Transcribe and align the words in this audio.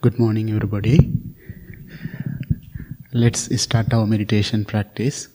Good 0.00 0.16
morning, 0.16 0.48
everybody. 0.50 1.12
Let's 3.12 3.40
start 3.60 3.92
our 3.92 4.06
meditation 4.06 4.64
practice. 4.64 5.26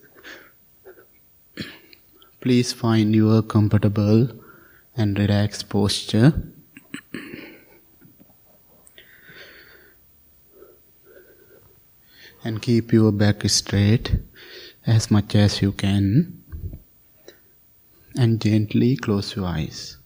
Please 2.39 2.71
find 2.71 3.13
your 3.13 3.41
comfortable 3.41 4.29
and 4.95 5.19
relaxed 5.19 5.67
posture. 5.67 6.31
And 12.45 12.61
keep 12.61 12.93
your 12.93 13.11
back 13.11 13.43
straight 13.49 14.15
as 14.87 15.11
much 15.11 15.35
as 15.35 15.61
you 15.61 15.73
can. 15.73 16.41
And 18.15 18.39
gently 18.39 18.95
close 18.95 19.35
your 19.35 19.45
eyes. 19.45 19.97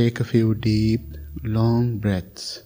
Take 0.00 0.18
a 0.18 0.24
few 0.24 0.54
deep, 0.54 1.18
long 1.42 1.98
breaths. 1.98 2.62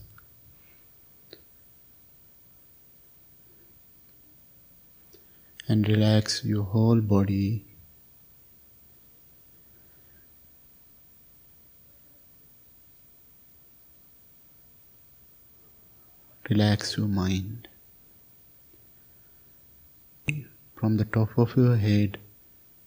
And 5.66 5.88
relax 5.88 6.44
your 6.44 6.62
whole 6.62 7.00
body. 7.00 7.64
Relax 16.48 16.96
your 16.96 17.08
mind. 17.08 17.66
From 20.76 20.98
the 20.98 21.04
top 21.04 21.36
of 21.36 21.56
your 21.56 21.74
head 21.74 22.18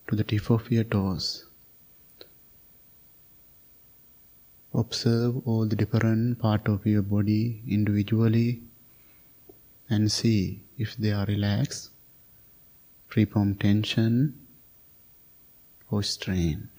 to 0.08 0.16
the 0.16 0.23
tip 0.23 0.49
of 0.49 0.71
your 0.71 0.86
toes. 0.86 1.46
Observe 4.80 5.42
all 5.47 5.66
the 5.66 5.75
different 5.75 6.38
part 6.38 6.67
of 6.67 6.86
your 6.86 7.02
body 7.02 7.64
individually 7.67 8.61
and 9.89 10.11
see 10.11 10.61
if 10.78 10.95
they 10.97 11.11
are 11.11 11.25
relaxed, 11.25 11.89
free 13.08 13.25
from 13.25 13.55
tension 13.55 14.39
or 15.89 16.03
strain. 16.03 16.70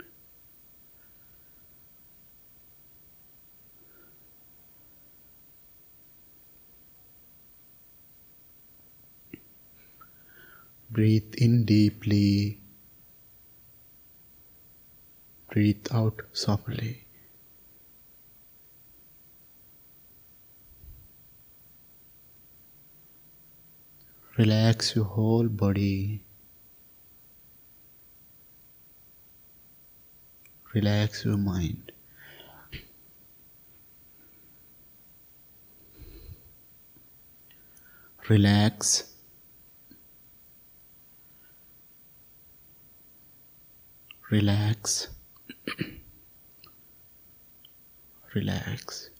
Breathe 10.88 11.34
in 11.36 11.64
deeply. 11.64 12.60
Breathe 15.50 15.86
out 15.90 16.22
softly. 16.32 17.07
Relax 24.38 24.94
your 24.94 25.04
whole 25.04 25.48
body. 25.48 26.22
Relax 30.72 31.24
your 31.24 31.36
mind. 31.36 31.90
Relax. 38.28 39.12
Relax. 44.30 45.08
Relax. 48.34 49.10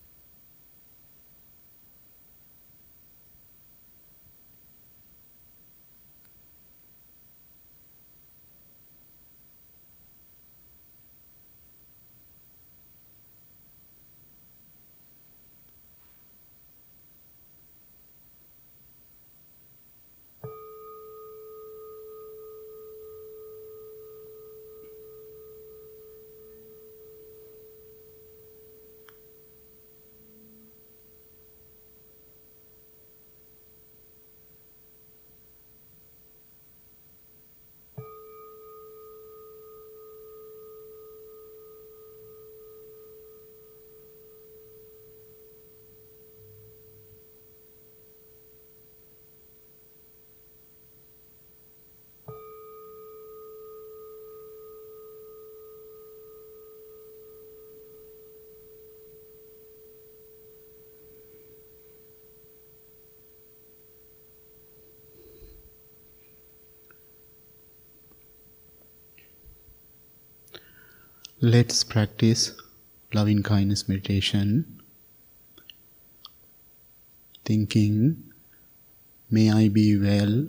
Let's 71.41 71.85
practice 71.85 72.51
loving 73.15 73.45
kindness 73.45 73.89
meditation. 73.89 74.83
Thinking, 77.45 78.25
may 79.31 79.53
I 79.53 79.69
be 79.69 79.97
well, 79.97 80.49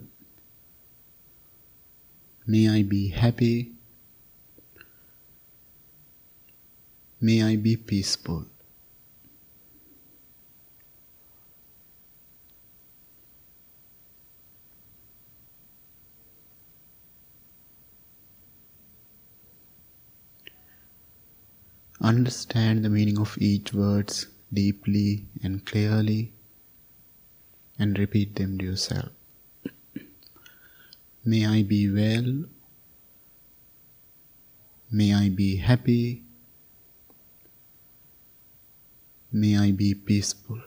may 2.47 2.67
I 2.69 2.81
be 2.81 3.09
happy, 3.09 3.73
may 7.21 7.43
I 7.43 7.55
be 7.55 7.77
peaceful. 7.77 8.47
Understand 22.01 22.85
the 22.85 22.89
meaning 22.89 23.19
of 23.19 23.37
each 23.39 23.73
words 23.73 24.27
deeply 24.53 25.25
and 25.43 25.65
clearly 25.65 26.31
and 27.77 27.99
repeat 27.99 28.35
them 28.35 28.57
to 28.57 28.65
yourself. 28.65 29.09
May 31.25 31.45
I 31.45 31.63
be 31.63 31.89
well. 31.91 32.45
May 34.89 35.13
I 35.13 35.27
be 35.27 35.57
happy. 35.57 36.23
May 39.31 39.57
I 39.57 39.71
be 39.71 39.93
peaceful. 39.93 40.61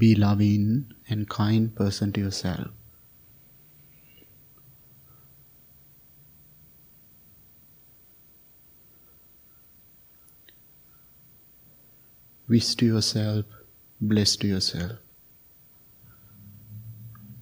Be 0.00 0.14
loving 0.14 0.86
and 1.10 1.28
kind 1.28 1.76
person 1.76 2.10
to 2.12 2.20
yourself. 2.20 2.68
Wish 12.48 12.74
to 12.76 12.86
yourself, 12.86 13.44
bless 14.00 14.36
to 14.36 14.46
yourself. 14.46 14.92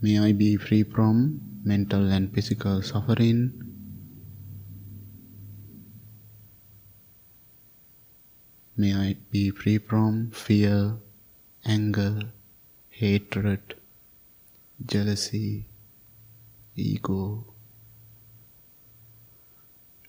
May 0.02 0.18
I 0.18 0.32
be 0.32 0.56
free 0.56 0.82
from 0.82 1.40
mental 1.62 2.10
and 2.10 2.34
physical 2.34 2.82
suffering. 2.82 3.52
May 8.76 8.94
I 8.94 9.16
be 9.30 9.50
free 9.50 9.78
from 9.78 10.32
fear, 10.32 10.96
anger, 11.64 12.32
hatred, 12.98 13.74
jealousy, 14.84 15.66
ego. 16.74 17.44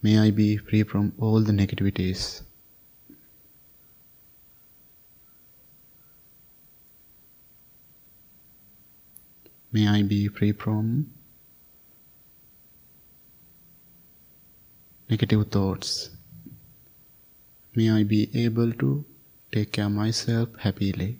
May 0.02 0.18
I 0.18 0.32
be 0.32 0.58
free 0.58 0.82
from 0.82 1.14
all 1.20 1.42
the 1.42 1.52
negativities. 1.52 2.42
May 9.72 9.88
I 9.88 10.02
be 10.02 10.28
free 10.28 10.54
from 10.54 11.12
negative 15.08 15.48
thoughts. 15.52 16.10
May 17.76 17.92
I 17.92 18.02
be 18.02 18.32
able 18.34 18.72
to 18.74 19.06
take 19.52 19.74
care 19.74 19.86
of 19.86 19.92
myself 19.92 20.50
happily. 20.58 21.20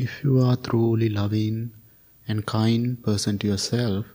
If 0.00 0.22
you 0.22 0.38
are 0.38 0.54
truly 0.54 1.08
loving 1.08 1.72
and 2.28 2.46
kind 2.46 3.02
person 3.02 3.36
to 3.40 3.48
yourself, 3.48 4.06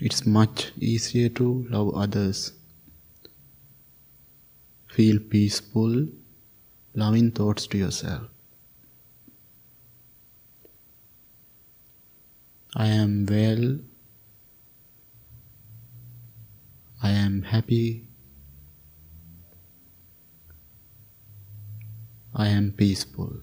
it's 0.00 0.24
much 0.24 0.72
easier 0.78 1.28
to 1.40 1.66
love 1.68 1.94
others. 1.94 2.52
Feel 4.86 5.18
peaceful, 5.18 6.06
loving 6.94 7.32
thoughts 7.32 7.66
to 7.66 7.76
yourself. 7.76 8.28
I 12.74 12.86
am 12.86 13.26
well. 13.26 13.78
I 17.02 17.10
am 17.10 17.42
happy. 17.42 18.06
I 22.34 22.48
am 22.48 22.72
peaceful. 22.72 23.36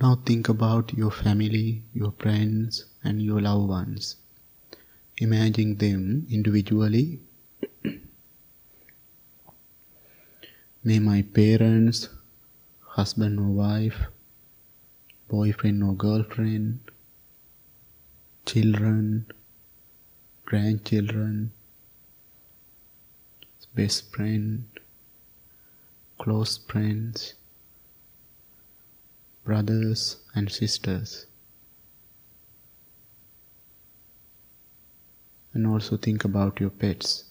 Now 0.00 0.14
think 0.14 0.48
about 0.48 0.94
your 0.94 1.10
family, 1.10 1.82
your 1.92 2.12
friends, 2.18 2.84
and 3.02 3.20
your 3.20 3.40
loved 3.40 3.68
ones. 3.68 4.16
Imagine 5.16 5.76
them 5.76 6.26
individually. 6.30 7.20
May 10.84 11.00
my 11.00 11.22
parents, 11.22 12.08
husband 12.80 13.40
or 13.40 13.48
wife, 13.48 14.00
boyfriend 15.28 15.82
or 15.82 15.94
girlfriend, 15.94 16.78
children, 18.46 19.26
grandchildren, 20.44 21.50
best 23.74 24.12
friend, 24.12 24.64
close 26.18 26.58
friends, 26.58 27.34
brothers 29.48 30.16
and 30.34 30.52
sisters, 30.52 31.24
And 35.54 35.66
also 35.66 35.96
think 35.96 36.24
about 36.24 36.60
your 36.60 36.68
pets. 36.68 37.24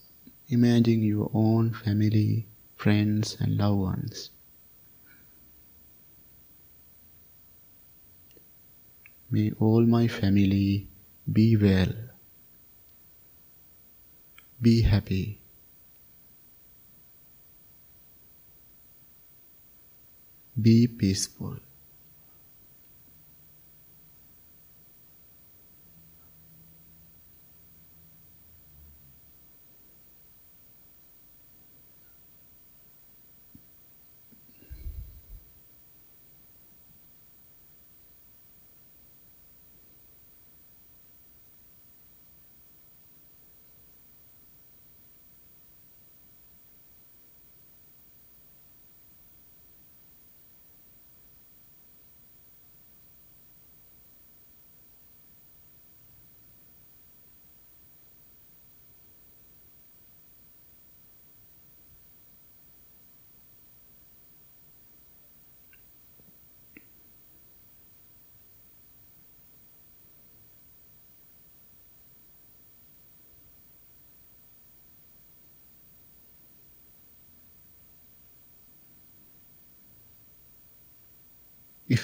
Imagine 0.50 1.04
your 1.04 1.30
own 1.32 1.74
family, 1.74 2.48
friends, 2.76 3.38
and 3.40 3.56
loved 3.58 3.80
ones. 3.80 4.32
May 9.30 9.52
all 9.60 9.86
my 9.86 10.08
family 10.08 10.88
be 11.32 11.56
well, 11.56 11.94
be 14.60 14.82
happy. 14.82 15.40
Be 20.60 20.88
peaceful. 20.88 21.58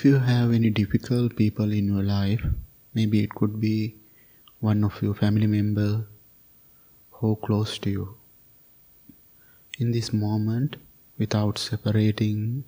If 0.03 0.07
you 0.07 0.19
have 0.19 0.51
any 0.51 0.69
difficult 0.69 1.37
people 1.37 1.71
in 1.71 1.87
your 1.87 2.03
life, 2.03 2.41
maybe 2.93 3.23
it 3.23 3.29
could 3.33 3.61
be 3.61 3.95
one 4.59 4.83
of 4.83 5.01
your 5.01 5.13
family 5.13 5.47
member 5.47 6.05
who 7.11 7.37
close 7.37 7.77
to 7.77 7.89
you. 7.89 8.17
In 9.79 9.93
this 9.93 10.11
moment, 10.11 10.75
without 11.17 11.57
separating 11.57 12.65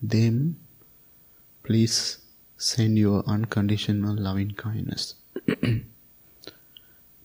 them, 0.00 0.60
please 1.64 2.18
send 2.58 2.96
your 2.96 3.24
unconditional 3.26 4.14
loving 4.14 4.52
kindness. 4.52 5.16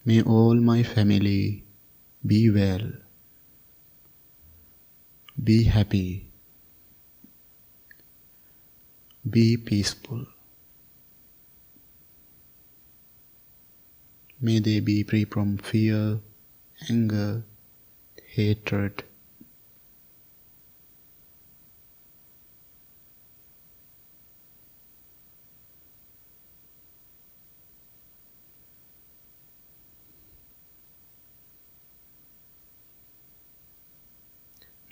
May 0.04 0.24
all 0.24 0.56
my 0.56 0.82
family 0.82 1.64
be 2.26 2.50
well, 2.50 2.92
be 5.44 5.66
happy, 5.66 6.27
be 9.30 9.58
peaceful. 9.58 10.26
May 14.40 14.60
they 14.60 14.80
be 14.80 15.04
free 15.04 15.26
from 15.26 15.58
fear, 15.58 16.20
anger, 16.90 17.44
hatred. 18.26 19.04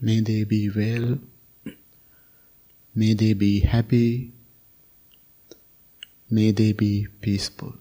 May 0.02 0.20
they 0.20 0.44
be 0.44 0.70
well 0.70 1.20
May 2.96 3.14
they 3.14 3.34
be 3.34 3.60
happy. 3.60 4.32
May 6.30 6.52
they 6.52 6.72
be 6.72 7.08
peaceful. 7.20 7.76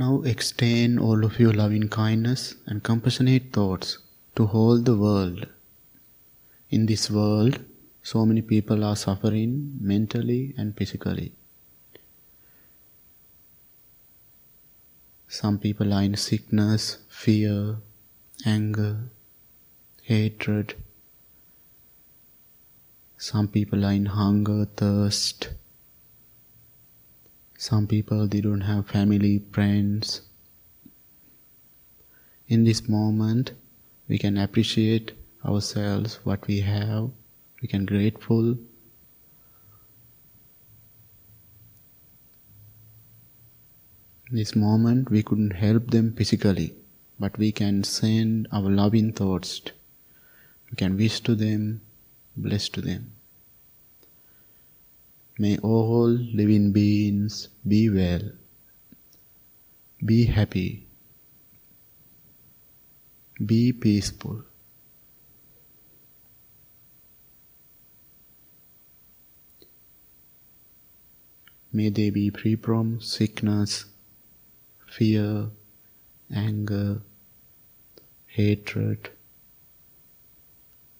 Now 0.00 0.22
extend 0.22 0.98
all 0.98 1.24
of 1.26 1.38
your 1.38 1.52
loving 1.52 1.88
kindness 1.90 2.54
and 2.66 2.82
compassionate 2.82 3.52
thoughts 3.52 3.98
to 4.34 4.46
whole 4.46 4.78
the 4.78 4.96
world. 4.96 5.46
In 6.70 6.86
this 6.86 7.10
world, 7.10 7.58
so 8.02 8.24
many 8.24 8.40
people 8.40 8.82
are 8.82 8.96
suffering 8.96 9.76
mentally 9.78 10.54
and 10.56 10.74
physically. 10.74 11.34
Some 15.28 15.58
people 15.58 15.92
are 15.92 16.02
in 16.02 16.16
sickness, 16.16 16.98
fear, 17.10 17.76
anger, 18.46 19.10
hatred. 20.02 20.76
Some 23.18 23.48
people 23.48 23.84
are 23.84 23.92
in 23.92 24.06
hunger, 24.06 24.64
thirst, 24.64 25.50
some 27.60 27.86
people 27.86 28.26
they 28.26 28.40
don't 28.40 28.62
have 28.62 28.88
family, 28.88 29.42
friends. 29.52 30.22
In 32.48 32.64
this 32.64 32.88
moment, 32.88 33.52
we 34.08 34.16
can 34.16 34.38
appreciate 34.38 35.12
ourselves, 35.44 36.20
what 36.24 36.46
we 36.46 36.60
have. 36.60 37.10
We 37.60 37.68
can 37.68 37.84
grateful. 37.84 38.56
In 44.30 44.36
this 44.38 44.56
moment, 44.56 45.10
we 45.10 45.22
couldn't 45.22 45.50
help 45.50 45.90
them 45.90 46.14
physically, 46.14 46.74
but 47.18 47.36
we 47.36 47.52
can 47.52 47.84
send 47.84 48.48
our 48.52 48.70
loving 48.70 49.12
thoughts. 49.12 49.60
We 50.70 50.76
can 50.76 50.96
wish 50.96 51.20
to 51.20 51.34
them, 51.34 51.82
bless 52.38 52.70
to 52.70 52.80
them. 52.80 53.19
May 55.40 55.56
all 55.56 56.10
living 56.10 56.70
beings 56.70 57.48
be 57.66 57.88
well, 57.88 58.32
be 60.04 60.26
happy, 60.26 60.86
be 63.46 63.72
peaceful. 63.72 64.44
May 71.72 71.88
they 71.88 72.10
be 72.10 72.28
free 72.28 72.56
from 72.56 73.00
sickness, 73.00 73.86
fear, 74.86 75.48
anger, 76.30 77.00
hatred, 78.26 79.08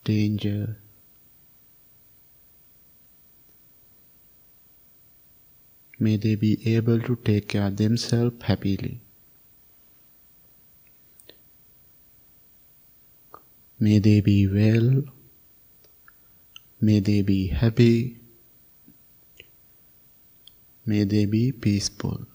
danger, 0.02 0.78
May 6.02 6.16
they 6.16 6.35
be 6.35 6.75
able 6.75 6.99
to 7.02 7.16
take 7.16 7.49
care 7.49 7.66
of 7.66 7.76
themselves 7.76 8.42
happily. 8.42 9.02
May 13.78 13.99
they 13.99 14.23
be 14.23 14.47
well. 14.47 15.02
May 16.80 17.00
they 17.00 17.21
be 17.21 17.49
happy. 17.49 18.16
May 20.87 21.04
they 21.04 21.26
be 21.26 21.52
peaceful. 21.52 22.29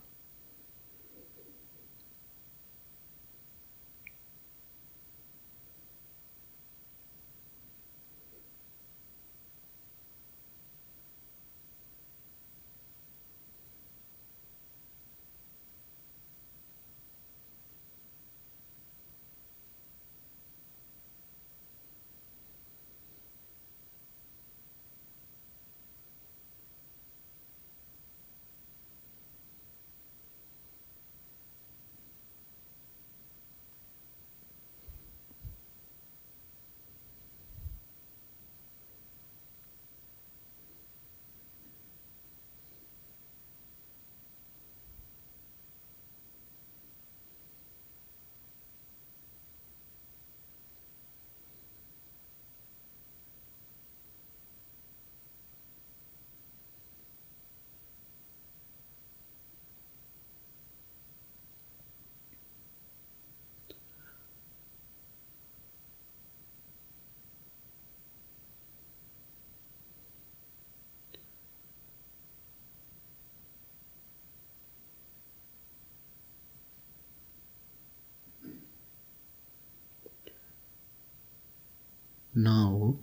Now, 82.37 82.97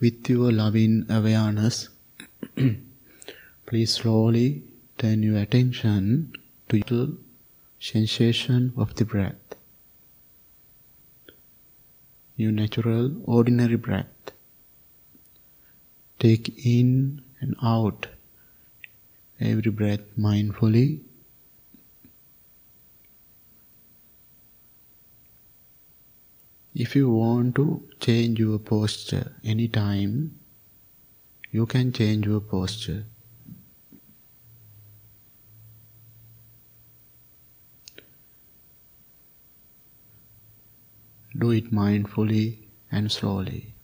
with 0.00 0.28
your 0.28 0.50
loving 0.50 1.06
awareness, 1.08 1.88
please 3.66 3.92
slowly 3.92 4.64
turn 4.98 5.22
your 5.22 5.38
attention 5.38 6.32
to 6.68 6.80
the 6.80 7.16
sensation 7.78 8.72
of 8.76 8.96
the 8.96 9.04
breath. 9.04 9.54
Your 12.36 12.50
natural, 12.50 13.22
ordinary 13.24 13.76
breath. 13.76 14.32
Take 16.18 16.66
in 16.66 17.22
and 17.40 17.54
out 17.62 18.08
every 19.38 19.70
breath 19.70 20.00
mindfully. 20.18 21.02
If 26.74 26.96
you 26.96 27.10
want 27.10 27.54
to 27.56 27.82
change 28.00 28.38
your 28.38 28.58
posture 28.58 29.36
anytime, 29.44 30.38
you 31.50 31.66
can 31.66 31.92
change 31.92 32.26
your 32.26 32.40
posture. 32.40 33.04
Do 41.38 41.50
it 41.50 41.70
mindfully 41.70 42.56
and 42.90 43.12
slowly. 43.12 43.74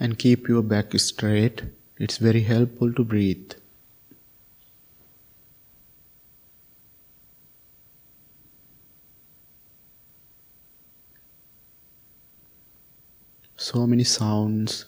And 0.00 0.18
keep 0.18 0.48
your 0.48 0.62
back 0.62 0.98
straight. 0.98 1.62
It's 1.96 2.16
very 2.18 2.42
helpful 2.42 2.92
to 2.92 3.04
breathe. 3.04 3.52
So 13.60 13.88
many 13.88 14.04
sounds, 14.04 14.84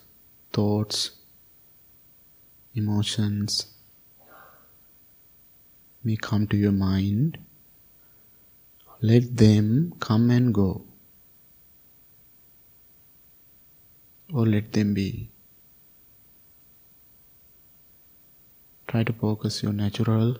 thoughts, 0.52 1.10
emotions 2.72 3.66
may 6.04 6.14
come 6.14 6.46
to 6.46 6.56
your 6.56 6.70
mind. 6.70 7.38
Let 9.00 9.36
them 9.36 9.94
come 9.98 10.30
and 10.30 10.54
go. 10.54 10.84
Or 14.32 14.46
let 14.46 14.72
them 14.72 14.94
be. 14.94 15.30
Try 18.86 19.02
to 19.02 19.12
focus 19.12 19.64
your 19.64 19.72
natural, 19.72 20.36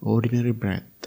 ordinary 0.00 0.50
breath. 0.50 1.06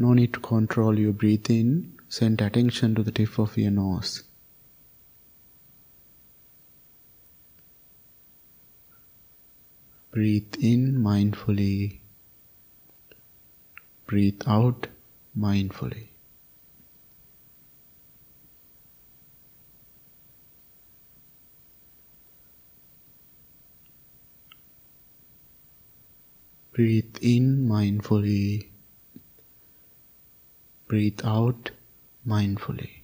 No 0.00 0.12
need 0.12 0.32
to 0.34 0.38
control 0.38 0.96
your 0.96 1.12
breathing. 1.12 1.98
Send 2.08 2.40
attention 2.40 2.94
to 2.94 3.02
the 3.02 3.10
tip 3.10 3.36
of 3.36 3.58
your 3.58 3.72
nose. 3.72 4.22
Breathe 10.12 10.54
in 10.60 10.98
mindfully. 10.98 11.98
Breathe 14.06 14.40
out 14.46 14.86
mindfully. 15.36 16.10
Breathe 26.72 27.16
in 27.20 27.66
mindfully. 27.68 28.68
Breathe 30.88 31.20
out 31.22 31.70
mindfully. 32.26 32.97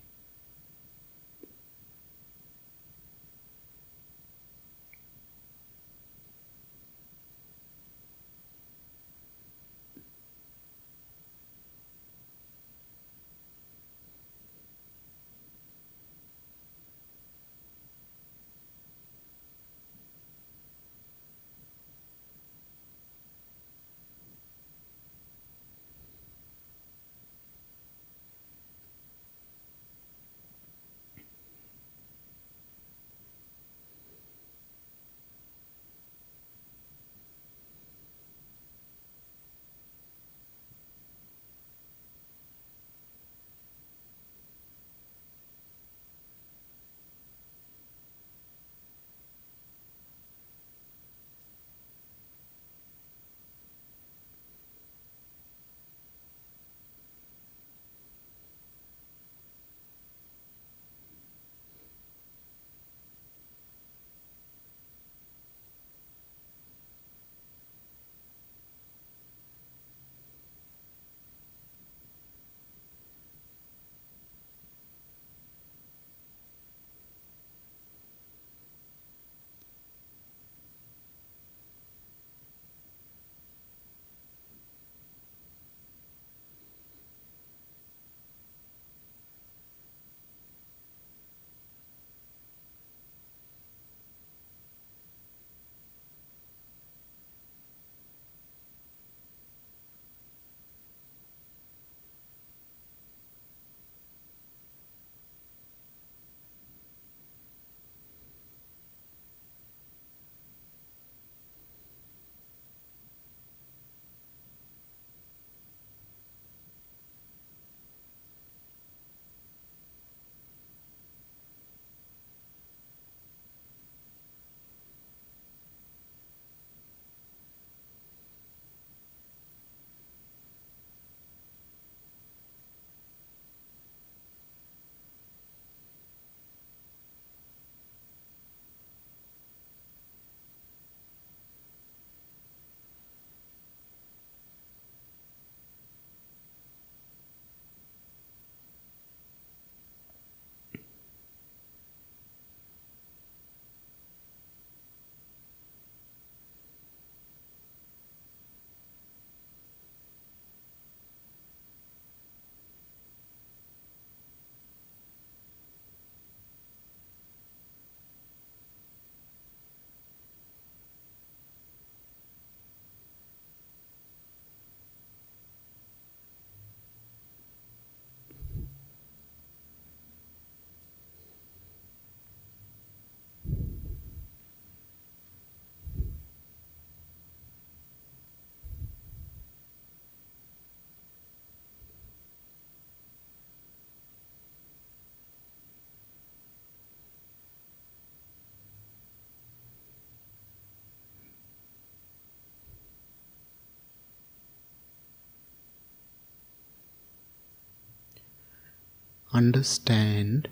Understand 209.34 210.48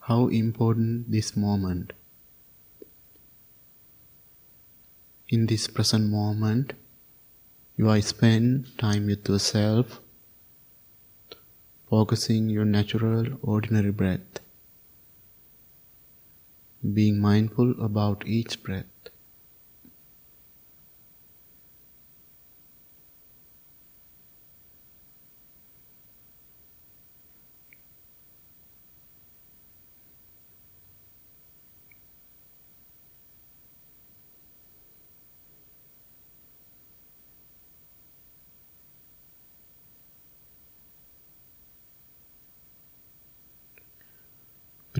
how 0.00 0.26
important 0.26 1.10
this 1.10 1.36
moment. 1.36 1.92
In 5.28 5.46
this 5.46 5.68
present 5.68 6.10
moment, 6.10 6.72
you 7.76 7.88
are 7.88 8.00
spend 8.00 8.76
time 8.78 9.06
with 9.06 9.28
yourself, 9.28 10.00
focusing 11.88 12.48
your 12.48 12.64
natural 12.64 13.26
ordinary 13.42 13.92
breath, 13.92 14.40
being 16.94 17.20
mindful 17.20 17.80
about 17.80 18.26
each 18.26 18.62
breath. 18.64 19.10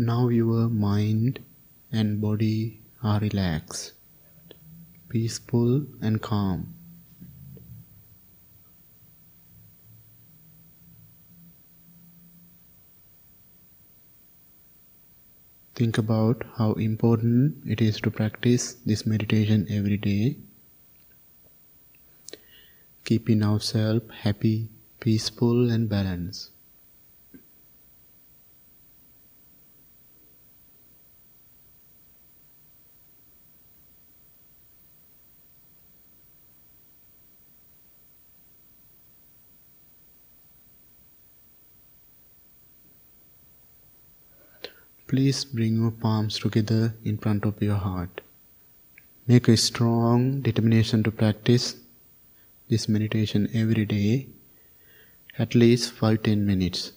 Now 0.00 0.28
your 0.30 0.70
mind 0.70 1.40
and 1.92 2.22
body 2.22 2.80
are 3.02 3.20
relaxed, 3.20 3.92
peaceful 5.10 5.84
and 6.00 6.22
calm. 6.22 6.72
Think 15.74 15.98
about 15.98 16.46
how 16.54 16.72
important 16.72 17.62
it 17.66 17.82
is 17.82 18.00
to 18.00 18.10
practice 18.10 18.72
this 18.86 19.04
meditation 19.04 19.66
every 19.68 19.98
day, 19.98 20.38
keeping 23.04 23.42
ourselves 23.42 24.06
happy, 24.22 24.70
peaceful, 24.98 25.70
and 25.70 25.90
balanced. 25.90 26.52
Please 45.10 45.44
bring 45.44 45.78
your 45.78 45.90
palms 45.90 46.38
together 46.38 46.94
in 47.04 47.18
front 47.18 47.44
of 47.44 47.60
your 47.60 47.74
heart. 47.74 48.20
Make 49.26 49.48
a 49.48 49.56
strong 49.56 50.40
determination 50.40 51.02
to 51.02 51.10
practice 51.10 51.74
this 52.68 52.88
meditation 52.88 53.48
every 53.52 53.84
day, 53.86 54.28
at 55.36 55.56
least 55.56 55.90
5 55.94 56.22
10 56.22 56.46
minutes. 56.46 56.92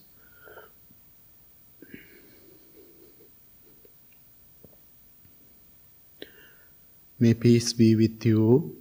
May 7.18 7.34
peace 7.34 7.74
be 7.74 7.96
with 7.96 8.24
you. 8.24 8.78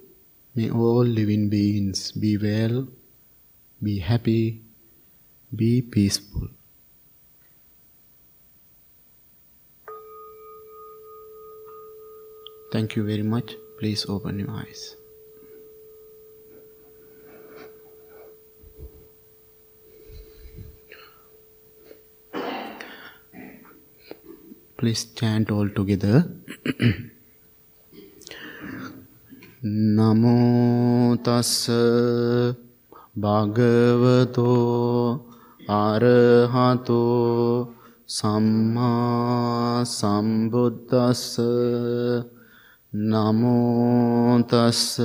May 0.54 0.68
all 0.68 1.06
living 1.06 1.48
beings 1.48 2.12
be 2.12 2.36
well, 2.36 2.86
be 3.82 4.00
happy, 4.00 4.60
be 5.56 5.80
peaceful. 5.80 6.50
Thank 12.72 12.96
you 12.96 13.04
very 13.04 13.22
much. 13.22 13.54
Please 13.78 14.06
open 14.08 14.38
your 14.38 14.50
eyes. 14.50 14.96
Please 24.78 25.04
chant 25.14 25.50
all 25.50 25.68
together. 25.68 26.16
නමෝ 29.96 31.16
තස්ස 31.24 31.68
භගවතෝ 33.24 34.54
අරහතෝ 35.74 36.96
සම්මා 38.16 39.85
සම්බුද්දස්ස 39.85 41.38
නමෝතස්ස 42.92 45.00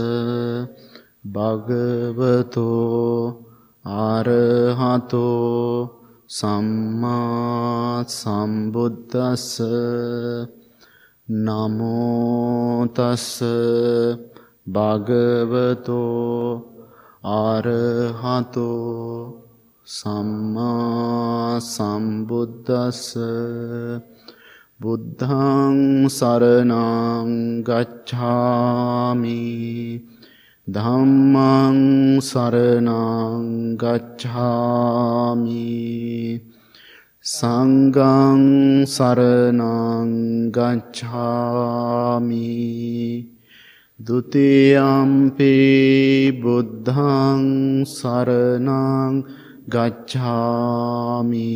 භගවතෝ 1.26 3.42
ආරහතෝ 3.86 5.98
සම්මා 6.30 8.04
සම්බුද්දස්ස. 8.06 9.62
නමෝතස්ස 11.30 13.40
භගවතෝ 14.68 16.62
ආරහතෝ 17.24 19.42
සම්මා 19.88 21.62
සම්බුද්දස්ස. 21.62 23.16
බුද්ධං 24.80 26.06
සරණං 26.08 27.64
ගච්ඡාමි। 27.64 29.32
ධම්මං 30.68 32.22
සරණං 32.22 33.78
ගච්ඡාමි। 33.78 35.62
සංඝං 37.22 38.86
සරණං 38.86 40.52
ගච්ඡාමි। 40.52 42.38
ဒ 44.00 44.10
ුතියම්පි 44.10 45.52
බුද්ධං 46.42 47.84
සරණං 47.86 49.24
ගච්ඡාමි। 49.70 51.48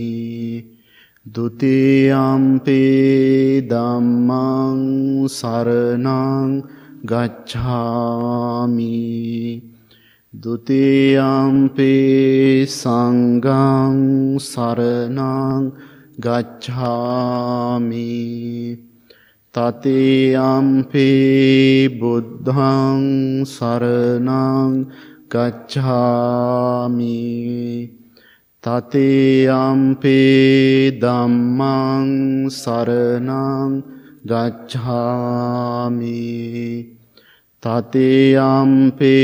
දුතියම්පි 1.25 2.81
ධම්මං 3.69 5.29
සරණං 5.29 6.63
ගච්ඡාමි. 7.05 8.81
ဒ 10.34 10.45
ුතියම්පි 10.57 11.93
සංඝං 12.65 14.39
සරණං 14.41 15.71
ගච්ඡාමි. 16.17 18.10
තතියම්පි 19.53 21.10
බුද්ධං 22.01 23.45
සරණං 23.45 24.89
ගච්ඡාමි. 25.29 27.21
තතියම්පි 28.63 30.21
ධම්මං 31.02 32.10
සරණං 32.47 33.71
ගච්ඡාමි 34.24 36.12
තතියම්පි 37.63 39.17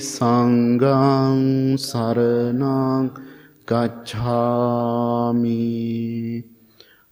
සංඝං 0.00 1.42
සරණං 1.78 3.04
ගච්ඡාමි 3.68 5.58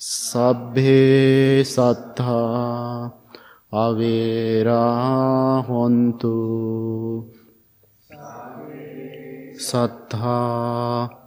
සබ්බේ 0.00 1.64
සත්තා 1.64 3.10
අවේරා 3.72 5.62
හොන්තු 5.62 6.34
සත්තා 9.58 11.19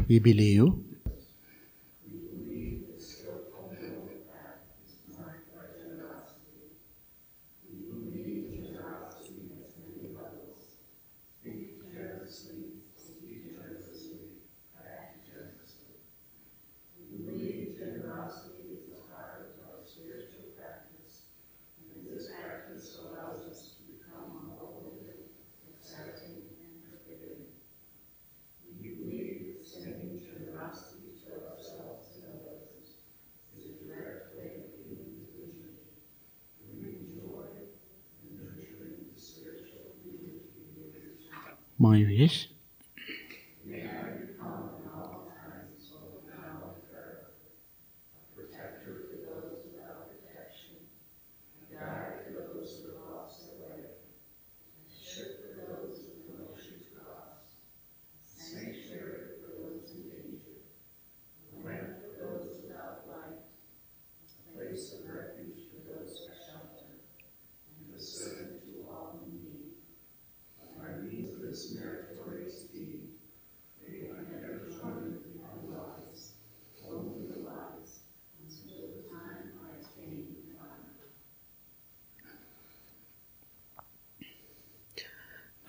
We 0.09 0.17
believe 0.19 0.88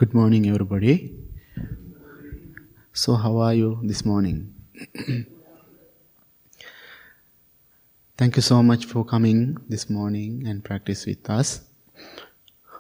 Good 0.01 0.15
morning, 0.15 0.49
everybody. 0.49 1.15
So, 2.95 3.17
how 3.17 3.37
are 3.37 3.53
you 3.53 3.79
this 3.83 4.03
morning? 4.03 4.55
Thank 8.17 8.37
you 8.37 8.41
so 8.41 8.63
much 8.63 8.87
for 8.87 9.05
coming 9.05 9.59
this 9.69 9.91
morning 9.91 10.47
and 10.47 10.65
practice 10.65 11.05
with 11.05 11.29
us. 11.29 11.61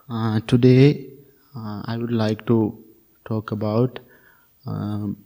Uh, 0.08 0.40
today, 0.46 1.10
uh, 1.54 1.82
I 1.84 1.98
would 1.98 2.10
like 2.10 2.46
to 2.46 2.82
talk 3.26 3.52
about 3.52 3.98
um, 4.66 5.22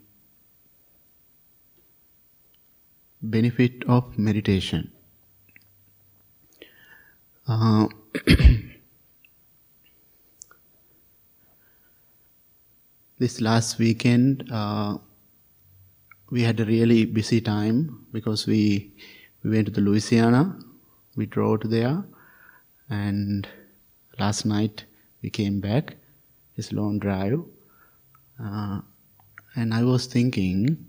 benefit 3.22 3.84
of 3.86 4.18
meditation. 4.18 4.90
Uh, 7.46 7.86
this 13.24 13.40
last 13.40 13.78
weekend 13.78 14.46
uh, 14.52 14.98
we 16.30 16.42
had 16.42 16.60
a 16.60 16.64
really 16.66 17.06
busy 17.06 17.40
time 17.40 18.06
because 18.12 18.46
we 18.46 18.92
we 19.42 19.50
went 19.52 19.64
to 19.66 19.72
the 19.72 19.80
Louisiana, 19.80 20.58
we 21.16 21.24
drove 21.24 21.62
there, 21.70 22.04
and 22.90 23.48
last 24.18 24.44
night 24.44 24.84
we 25.22 25.30
came 25.30 25.58
back. 25.58 25.96
It's 26.56 26.70
long 26.70 26.98
drive, 26.98 27.40
uh, 28.38 28.80
and 29.56 29.72
I 29.72 29.82
was 29.84 30.04
thinking 30.04 30.84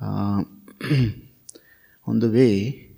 uh, 0.00 0.42
on 2.08 2.18
the 2.18 2.28
way 2.28 2.88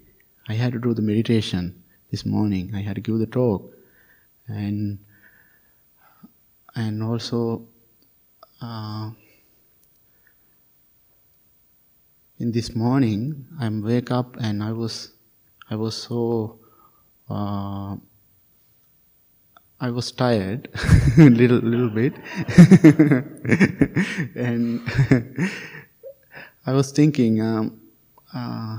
I 0.49 0.55
had 0.55 0.73
to 0.73 0.79
do 0.79 0.95
the 0.95 1.03
meditation 1.03 1.83
this 2.11 2.25
morning. 2.25 2.73
I 2.75 2.81
had 2.81 2.95
to 2.95 3.03
give 3.03 3.19
the 3.19 3.27
talk, 3.27 3.75
and 4.47 4.99
and 6.75 7.03
also 7.03 7.69
uh, 8.61 9.11
in 12.39 12.53
this 12.53 12.75
morning 12.75 13.47
I 13.61 13.69
wake 13.69 14.11
up 14.11 14.37
and 14.41 14.63
I 14.63 14.73
was 14.73 15.13
I 15.71 15.77
was 15.77 15.97
so 15.97 16.59
uh, 17.29 17.97
I 19.81 19.91
was 19.91 20.11
tired 20.11 20.69
little 21.19 21.59
little 21.59 21.91
bit. 21.91 22.15
And 24.35 24.81
I 26.67 26.73
was 26.73 26.93
thinking 26.93 27.41
um, 27.41 27.81
uh, 28.35 28.79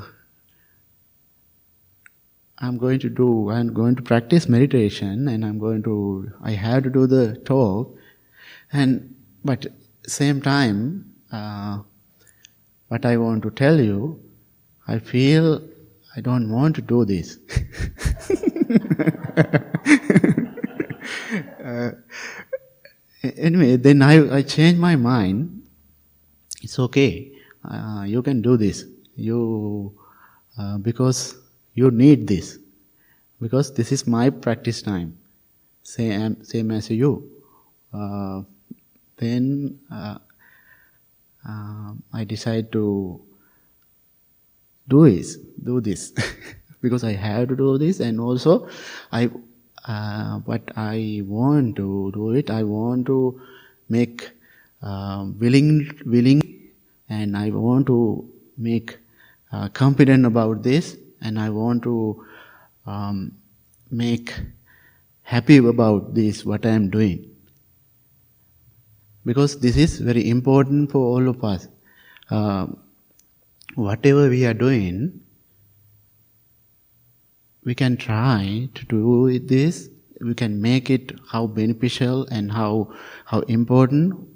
I'm 2.59 2.77
going 2.77 2.99
to 2.99 3.09
do 3.09 3.49
I'm 3.49 3.73
going 3.73 3.95
to 3.95 4.01
practice 4.01 4.47
meditation 4.49 5.27
and 5.27 5.45
I'm 5.45 5.59
going 5.59 5.83
to 5.83 6.31
I 6.41 6.51
have 6.51 6.83
to 6.83 6.89
do 6.89 7.07
the 7.07 7.35
talk. 7.45 7.95
And 8.71 9.15
but 9.43 9.67
same 10.05 10.41
time, 10.41 11.13
uh, 11.31 11.79
what 12.87 13.05
I 13.05 13.17
want 13.17 13.43
to 13.43 13.51
tell 13.51 13.79
you, 13.79 14.19
I 14.87 14.99
feel 14.99 15.61
I 16.15 16.21
don't 16.21 16.51
want 16.51 16.75
to 16.75 16.81
do 16.81 17.05
this. 17.05 17.37
uh, 21.63 21.91
anyway, 23.37 23.77
then 23.77 24.01
I, 24.01 24.37
I 24.37 24.41
changed 24.41 24.79
my 24.79 24.95
mind. 24.95 25.63
It's 26.61 26.79
okay. 26.79 27.31
Uh, 27.63 28.05
you 28.07 28.21
can 28.21 28.41
do 28.41 28.57
this. 28.57 28.85
You 29.15 29.93
uh, 30.57 30.77
because 30.79 31.37
you 31.73 31.91
need 31.91 32.27
this. 32.27 32.57
Because 33.39 33.73
this 33.73 33.91
is 33.91 34.07
my 34.07 34.29
practice 34.29 34.81
time. 34.81 35.17
Same 35.83 36.43
same 36.43 36.71
as 36.71 36.89
you. 36.89 37.29
Then 39.19 39.79
uh, 39.91 40.17
uh, 41.47 41.93
I 42.13 42.23
decide 42.23 42.71
to 42.71 43.21
do 44.87 45.09
this, 45.09 45.35
do 45.63 45.81
this, 45.81 46.13
because 46.81 47.03
I 47.03 47.13
have 47.13 47.49
to 47.49 47.55
do 47.55 47.77
this, 47.77 47.99
and 47.99 48.19
also 48.19 48.69
I, 49.11 49.29
uh, 49.85 50.39
what 50.39 50.71
I 50.77 51.21
want 51.25 51.75
to 51.75 52.11
do 52.13 52.31
it, 52.31 52.49
I 52.49 52.63
want 52.63 53.07
to 53.07 53.41
make 53.89 54.31
uh, 54.81 55.25
willing, 55.37 55.99
willing, 56.05 56.41
and 57.09 57.35
I 57.35 57.49
want 57.49 57.87
to 57.87 58.29
make 58.57 58.97
uh, 59.51 59.67
confident 59.69 60.25
about 60.25 60.63
this, 60.63 60.95
and 61.21 61.37
I 61.37 61.49
want 61.49 61.83
to 61.83 62.25
um, 62.85 63.33
make 63.91 64.33
happy 65.23 65.57
about 65.57 66.15
this 66.15 66.45
what 66.45 66.65
I 66.65 66.69
am 66.69 66.89
doing 66.89 67.29
because 69.25 69.59
this 69.59 69.77
is 69.77 69.99
very 69.99 70.29
important 70.29 70.91
for 70.91 70.99
all 70.99 71.27
of 71.27 71.43
us. 71.43 71.67
Uh, 72.29 72.67
whatever 73.75 74.29
we 74.29 74.45
are 74.45 74.53
doing, 74.53 75.21
we 77.63 77.75
can 77.75 77.97
try 77.97 78.69
to 78.75 78.85
do 78.85 79.39
this. 79.39 79.89
We 80.21 80.33
can 80.33 80.61
make 80.61 80.89
it 80.89 81.17
how 81.31 81.47
beneficial 81.47 82.27
and 82.27 82.51
how 82.51 82.93
how 83.25 83.39
important, 83.41 84.27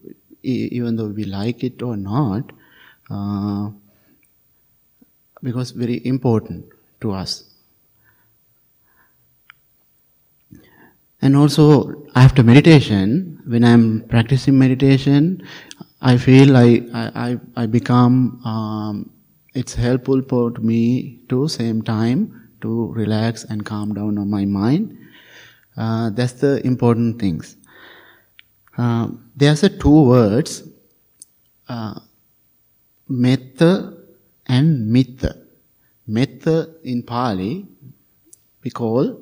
even 0.43 0.95
though 0.95 1.07
we 1.07 1.25
like 1.25 1.63
it 1.63 1.81
or 1.81 1.97
not, 1.97 2.51
uh, 3.09 3.69
because 5.41 5.71
very 5.71 6.05
important 6.05 6.65
to 7.01 7.11
us. 7.11 7.52
And 11.23 11.37
also 11.37 12.03
after 12.15 12.43
meditation, 12.43 13.41
when 13.47 13.63
I'm 13.63 14.01
practicing 14.09 14.59
meditation, 14.59 15.41
I 16.01 16.17
feel 16.17 16.57
I 16.57 16.81
I, 16.93 17.37
I 17.55 17.65
become 17.65 18.41
um, 18.45 19.09
it's 19.53 19.73
helpful 19.73 20.21
for 20.31 20.51
me 20.69 21.21
to 21.29 21.47
same 21.47 21.81
time 21.81 22.49
to 22.59 22.91
relax 22.91 23.45
and 23.45 23.65
calm 23.65 23.93
down 23.93 24.17
on 24.17 24.29
my 24.29 24.43
mind. 24.43 24.97
Uh, 25.77 26.09
that's 26.09 26.33
the 26.33 26.51
important 26.67 27.21
things. 27.21 27.55
Uh, 28.77 29.07
there's 29.37 29.63
a 29.63 29.69
two 29.69 30.01
words, 30.09 30.67
uh, 31.69 32.01
metta 33.07 33.93
and 34.47 34.91
mitta. 34.91 35.37
Metta 36.05 36.69
in 36.83 37.01
Pali 37.01 37.65
we 38.61 38.71
call 38.71 39.21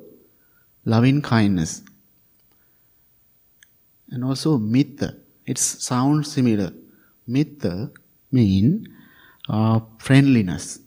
loving 0.84 1.22
kindness 1.22 1.82
and 4.12 4.22
also 4.22 4.58
mitta. 4.58 5.16
It 5.46 5.58
sounds 5.58 6.30
similar. 6.32 6.72
Mitta 7.26 7.90
mean 8.30 8.86
uh, 9.48 9.80
friendliness. 9.98 10.80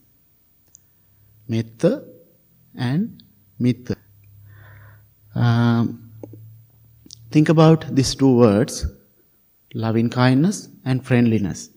Metta 1.48 2.04
and 2.76 3.24
mitta. 3.60 3.98
Um, 5.34 6.12
think 7.32 7.50
about 7.50 7.94
these 7.94 8.16
two 8.16 8.38
words, 8.38 8.86
loving 9.74 10.10
kindness 10.10 10.70
and 10.86 11.06
friendliness. 11.06 11.70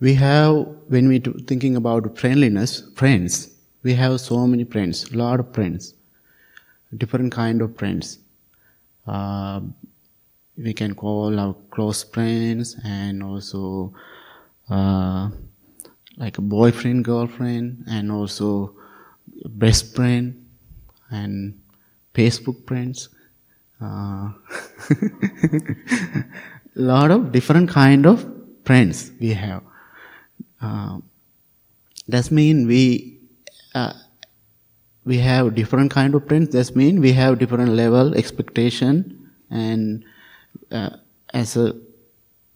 We 0.00 0.14
have, 0.14 0.66
when 0.88 1.08
we 1.08 1.20
thinking 1.20 1.76
about 1.76 2.18
friendliness, 2.18 2.82
friends, 2.94 3.50
we 3.82 3.94
have 3.94 4.20
so 4.20 4.46
many 4.46 4.64
friends, 4.64 5.14
lot 5.14 5.40
of 5.40 5.54
friends, 5.54 5.94
different 6.96 7.32
kind 7.32 7.62
of 7.62 7.76
friends. 7.76 8.18
Uh, 9.06 9.60
we 10.56 10.72
can 10.72 10.94
call 10.94 11.38
our 11.38 11.54
close 11.70 12.02
friends 12.02 12.76
and 12.84 13.22
also 13.22 13.92
uh, 14.70 15.28
like 16.16 16.38
a 16.38 16.42
boyfriend, 16.42 17.04
girlfriend, 17.04 17.84
and 17.88 18.10
also 18.10 18.74
best 19.50 19.94
friend 19.94 20.46
and 21.10 21.60
Facebook 22.14 22.66
friends. 22.66 23.10
Uh, 23.80 24.30
lot 26.74 27.10
of 27.10 27.32
different 27.32 27.68
kind 27.68 28.06
of 28.06 28.26
friends 28.64 29.12
we 29.20 29.32
have. 29.34 29.62
Uh, 30.60 30.98
that 32.08 32.30
mean 32.30 32.66
we 32.66 33.18
uh, 33.74 33.92
we 35.06 35.18
have 35.18 35.54
different 35.54 35.90
kind 35.92 36.14
of 36.14 36.26
friends. 36.26 36.50
That 36.50 36.76
mean 36.76 37.00
we 37.00 37.12
have 37.12 37.38
different 37.38 37.70
level 37.70 38.14
expectation 38.14 39.30
and 39.48 40.04
uh, 40.70 40.90
as 41.32 41.56
a 41.56 41.74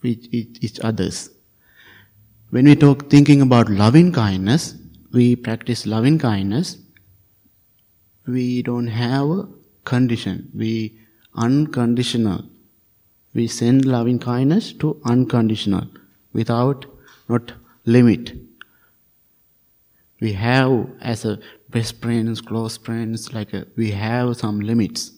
with 0.03 0.27
each 0.33 0.81
others. 0.81 1.31
When 2.51 2.65
we 2.65 2.75
talk 2.75 3.09
thinking 3.09 3.41
about 3.41 3.71
loving 3.71 4.13
kindness, 4.13 4.75
we 5.13 5.37
practice 5.37 5.87
loving 5.87 6.19
kindness. 6.19 6.79
We 8.27 8.63
don't 8.63 8.89
have 8.89 9.31
a 9.31 9.49
condition. 9.85 10.51
We 10.55 10.99
unconditional. 11.37 12.45
We 13.33 13.47
send 13.47 13.85
loving 13.85 14.19
kindness 14.19 14.73
to 14.85 15.01
unconditional 15.05 15.87
without 16.33 16.87
not 17.29 17.53
limit. 17.85 18.33
We 20.21 20.33
have 20.33 20.91
as 21.01 21.25
a 21.25 21.39
best 21.71 22.01
friends, 22.01 22.41
close 22.41 22.77
friends, 22.77 23.33
like 23.33 23.53
a, 23.53 23.67
we 23.77 23.91
have 23.93 24.37
some 24.37 24.61
limits, 24.61 25.13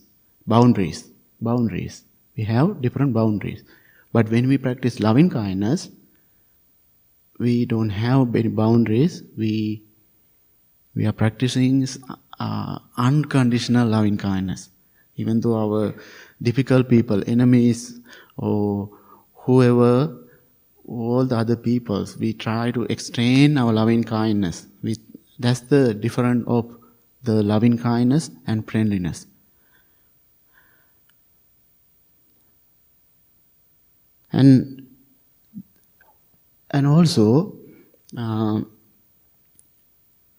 boundaries, 0.47 1.09
boundaries. 1.41 2.05
We 2.37 2.45
have 2.45 2.81
different 2.81 3.13
boundaries. 3.13 3.63
But 4.13 4.31
when 4.31 4.49
we 4.49 4.59
practice 4.59 5.01
loving 5.01 5.31
kindness, 5.31 5.89
we 7.39 7.67
don't 7.67 7.91
have 7.91 8.35
any 8.37 8.49
boundaries. 8.49 9.23
We 9.37 9.83
we 10.95 11.07
are 11.07 11.13
practicing 11.13 11.87
uh, 12.39 12.79
unconditional 12.97 13.89
loving 13.89 14.19
kindness. 14.19 14.69
Even 15.17 15.41
though 15.41 15.57
our 15.57 15.95
difficult 16.43 16.89
people, 16.89 17.23
enemies, 17.27 18.01
or 18.37 18.91
whoever, 19.35 20.19
all 20.87 21.25
the 21.25 21.37
other 21.37 21.57
peoples, 21.57 22.17
we 22.19 22.33
try 22.33 22.71
to 22.71 22.83
extend 22.85 23.59
our 23.59 23.73
loving 23.73 24.05
kindness. 24.05 24.67
We, 24.83 24.97
that's 25.43 25.61
the 25.61 25.95
difference 25.95 26.45
of 26.47 26.76
the 27.22 27.43
loving 27.43 27.78
kindness 27.78 28.30
and 28.47 28.68
friendliness. 28.70 29.26
and 34.32 34.86
and 36.70 36.86
also 36.86 37.55
uh, 38.16 38.61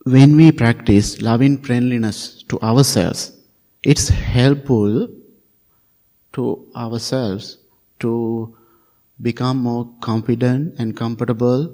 when 0.06 0.36
we 0.36 0.52
practice 0.52 1.22
loving 1.22 1.58
friendliness 1.68 2.44
to 2.50 2.60
ourselves 2.62 3.22
it's 3.84 4.10
helpful 4.10 5.08
to 6.34 6.68
ourselves 6.76 7.58
to 8.00 8.14
become 9.22 9.58
more 9.58 9.88
confident 10.02 10.74
and 10.80 10.98
comfortable 10.98 11.74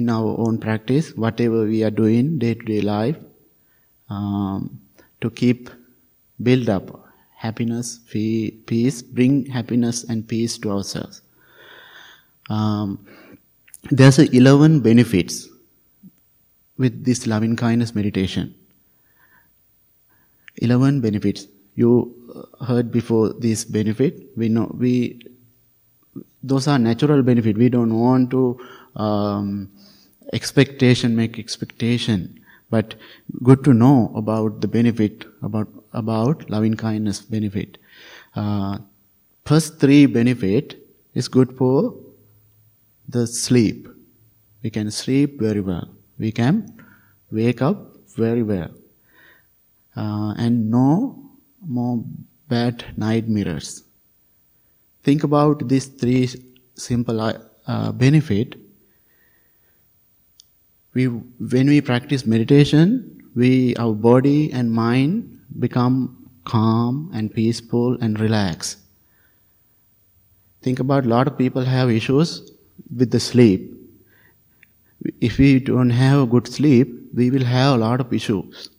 in 0.00 0.10
our 0.10 0.32
own 0.44 0.58
practice 0.58 1.12
whatever 1.24 1.64
we 1.72 1.82
are 1.86 1.94
doing 2.02 2.38
day 2.38 2.54
to 2.54 2.64
day 2.72 2.80
life 2.80 3.16
um, 4.10 4.80
to 5.20 5.30
keep 5.30 5.70
build 6.42 6.68
up 6.68 6.90
happiness 7.44 8.00
peace 8.10 9.02
bring 9.02 9.46
happiness 9.46 10.04
and 10.04 10.26
peace 10.26 10.58
to 10.58 10.70
ourselves. 10.72 11.22
Um, 12.50 13.06
there's 13.90 14.18
a 14.18 14.34
11 14.34 14.80
benefits 14.80 15.48
with 16.76 17.04
this 17.04 17.26
loving 17.26 17.56
kindness 17.56 17.94
meditation. 17.94 18.54
11 20.56 21.00
benefits. 21.00 21.46
You 21.74 21.92
heard 22.66 22.90
before 22.90 23.32
this 23.34 23.64
benefit. 23.64 24.36
We 24.36 24.48
know 24.48 24.74
we 24.78 25.20
those 26.42 26.68
are 26.68 26.78
natural 26.78 27.22
benefit. 27.22 27.56
We 27.56 27.68
don't 27.68 27.98
want 27.98 28.30
to 28.30 28.60
um, 28.96 29.70
expectation 30.32 31.14
make 31.16 31.38
expectation 31.38 32.40
but 32.70 32.94
good 33.42 33.62
to 33.64 33.72
know 33.72 34.12
about 34.16 34.60
the 34.60 34.68
benefit 34.68 35.26
about 35.42 35.68
about 35.92 36.48
loving 36.50 36.74
kindness 36.74 37.20
benefit 37.20 37.78
uh, 38.36 38.78
first 39.44 39.78
three 39.78 40.06
benefit 40.06 40.78
is 41.14 41.28
good 41.28 41.56
for 41.56 41.94
the 43.08 43.26
sleep. 43.26 43.88
We 44.62 44.70
can 44.70 44.90
sleep 44.90 45.38
very 45.40 45.60
well. 45.60 45.88
We 46.18 46.32
can 46.32 46.82
wake 47.30 47.60
up 47.62 47.96
very 48.16 48.42
well. 48.42 48.70
Uh, 49.96 50.34
and 50.36 50.70
no 50.70 51.22
more 51.66 52.02
bad 52.48 52.84
night 52.96 53.28
mirrors. 53.28 53.84
Think 55.02 55.22
about 55.22 55.68
these 55.68 55.86
three 55.86 56.28
simple 56.74 57.20
uh, 57.20 57.92
benefit. 57.92 58.56
We, 60.94 61.06
when 61.06 61.68
we 61.68 61.80
practice 61.80 62.24
meditation, 62.24 63.22
we, 63.34 63.74
our 63.76 63.92
body 63.92 64.52
and 64.52 64.72
mind 64.72 65.40
become 65.58 66.30
calm 66.44 67.10
and 67.12 67.32
peaceful 67.32 67.98
and 68.00 68.18
relaxed. 68.20 68.78
Think 70.62 70.78
about 70.78 71.04
a 71.04 71.08
lot 71.08 71.26
of 71.26 71.36
people 71.36 71.64
have 71.64 71.90
issues 71.90 72.50
with 72.96 73.10
the 73.10 73.20
sleep, 73.20 73.74
if 75.20 75.38
we 75.38 75.60
don't 75.60 75.90
have 75.90 76.20
a 76.20 76.26
good 76.26 76.48
sleep, 76.48 77.10
we 77.12 77.30
will 77.30 77.44
have 77.44 77.74
a 77.74 77.78
lot 77.78 78.00
of 78.00 78.12
issues, 78.12 78.70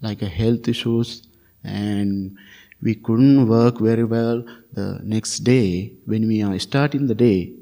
like 0.00 0.20
health 0.20 0.66
issues, 0.66 1.28
and 1.62 2.36
we 2.82 2.94
couldn't 2.94 3.48
work 3.48 3.78
very 3.78 4.04
well 4.04 4.44
the 4.72 5.00
next 5.02 5.40
day 5.40 5.92
when 6.06 6.26
we 6.26 6.42
are 6.42 6.58
starting 6.58 7.06
the 7.06 7.14
day. 7.14 7.52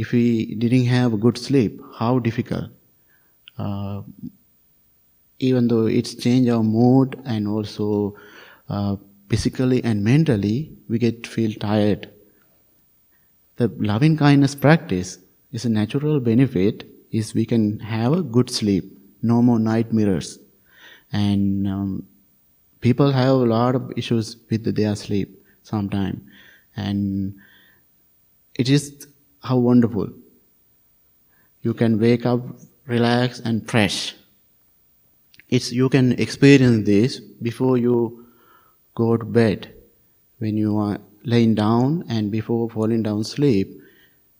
if 0.00 0.12
we 0.12 0.54
didn't 0.62 0.84
have 0.84 1.12
a 1.12 1.16
good 1.16 1.36
sleep, 1.36 1.80
how 1.98 2.20
difficult. 2.20 2.66
Uh, 3.58 4.02
even 5.38 5.68
though 5.68 5.86
it's 5.86 6.14
change 6.14 6.48
our 6.48 6.62
mood 6.62 7.20
and 7.24 7.46
also 7.46 8.14
uh, 8.68 8.96
physically 9.28 9.82
and 9.84 10.02
mentally, 10.02 10.70
we 10.88 10.98
get 10.98 11.26
feel 11.26 11.52
tired. 11.54 12.08
The 13.56 13.68
loving 13.78 14.16
kindness 14.16 14.54
practice 14.54 15.18
is 15.52 15.64
a 15.64 15.68
natural 15.68 16.18
benefit 16.20 16.88
is 17.10 17.34
we 17.34 17.44
can 17.44 17.78
have 17.80 18.12
a 18.12 18.22
good 18.22 18.48
sleep, 18.50 18.96
no 19.22 19.42
more 19.42 19.58
night 19.58 19.92
mirrors. 19.92 20.38
And 21.12 21.66
um, 21.66 22.06
people 22.80 23.12
have 23.12 23.30
a 23.36 23.46
lot 23.46 23.74
of 23.74 23.92
issues 23.96 24.36
with 24.50 24.74
their 24.76 24.96
sleep 24.96 25.42
sometime. 25.62 26.26
And 26.76 27.34
it 28.56 28.68
is 28.68 29.06
how 29.42 29.56
wonderful. 29.56 30.08
You 31.62 31.72
can 31.74 31.98
wake 32.00 32.26
up 32.26 32.40
relaxed 32.88 33.42
and 33.44 33.68
fresh. 33.70 34.14
It's, 35.48 35.72
you 35.72 35.88
can 35.88 36.12
experience 36.12 36.84
this 36.86 37.20
before 37.20 37.78
you 37.78 38.26
go 38.94 39.16
to 39.16 39.24
bed. 39.24 39.72
When 40.38 40.56
you 40.56 40.78
are 40.78 40.98
laying 41.24 41.54
down 41.54 42.04
and 42.08 42.30
before 42.30 42.68
falling 42.70 43.02
down 43.02 43.24
sleep, 43.24 43.80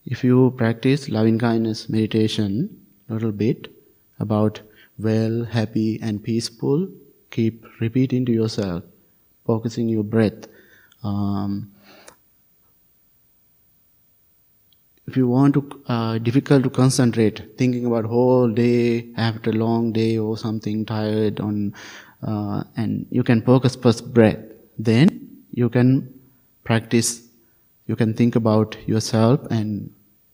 if 0.06 0.24
you 0.24 0.52
practice 0.56 1.08
loving 1.08 1.38
kindness 1.38 1.88
meditation 1.88 2.80
a 3.08 3.14
little 3.14 3.32
bit 3.32 3.68
about 4.18 4.60
well, 4.98 5.44
happy 5.44 6.00
and 6.02 6.22
peaceful, 6.22 6.88
keep 7.30 7.64
repeating 7.80 8.26
to 8.26 8.32
yourself, 8.32 8.82
focusing 9.46 9.88
your 9.88 10.02
breath. 10.02 10.48
Um, 11.04 11.70
if 15.08 15.16
you 15.16 15.26
want 15.26 15.54
to 15.54 15.62
uh, 15.86 16.18
difficult 16.18 16.62
to 16.64 16.70
concentrate 16.70 17.40
thinking 17.56 17.86
about 17.86 18.04
whole 18.04 18.48
day 18.48 19.08
after 19.16 19.52
long 19.52 19.92
day 19.92 20.18
or 20.18 20.36
something 20.36 20.84
tired 20.84 21.40
on 21.40 21.74
uh, 22.22 22.62
and 22.76 23.06
you 23.10 23.22
can 23.22 23.40
focus 23.42 23.76
first 23.76 24.12
breath 24.12 24.42
then 24.78 25.08
you 25.52 25.68
can 25.68 25.90
practice 26.64 27.22
you 27.86 27.96
can 27.96 28.12
think 28.12 28.36
about 28.36 28.76
yourself 28.86 29.40
and 29.50 29.90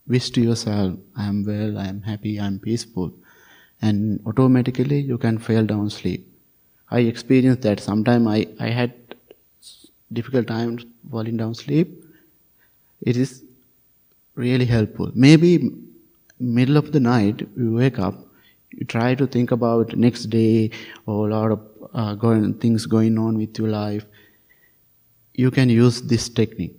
wish 0.07 0.31
to 0.31 0.41
yourself 0.49 0.99
i 1.16 1.27
am 1.33 1.45
well 1.51 1.79
i 1.79 1.87
am 1.87 2.03
happy 2.11 2.35
i 2.41 2.47
am 2.47 2.59
peaceful 2.59 3.12
and 3.81 4.20
automatically 4.27 5.01
you 5.12 5.18
can 5.27 5.39
fall 5.39 5.64
down 5.75 5.89
sleep 5.91 6.27
i 6.91 7.01
experienced 7.01 7.62
that. 7.62 7.81
Sometime 7.81 8.27
i 8.29 8.47
i 8.59 8.68
had 8.81 8.93
difficult 10.12 10.47
times 10.47 10.85
falling 11.11 11.37
down 11.37 11.55
sleep 11.55 12.05
it 13.12 13.16
is 13.16 13.43
really 14.35 14.64
helpful. 14.64 15.11
Maybe 15.14 15.70
middle 16.39 16.76
of 16.76 16.93
the 16.93 17.01
night 17.01 17.47
you 17.57 17.74
wake 17.74 17.99
up, 17.99 18.14
you 18.70 18.85
try 18.85 19.14
to 19.14 19.26
think 19.26 19.51
about 19.51 19.97
next 19.97 20.26
day 20.26 20.70
or 21.07 21.28
a 21.28 21.35
lot 21.35 21.53
of 21.53 21.61
uh, 21.95 22.14
going, 22.14 22.55
things 22.55 22.87
going 22.87 23.18
on 23.18 23.39
with 23.39 23.59
your 23.59 23.68
life. 23.68 24.05
You 25.35 25.51
can 25.51 25.68
use 25.68 26.03
this 26.03 26.28
technique, 26.28 26.76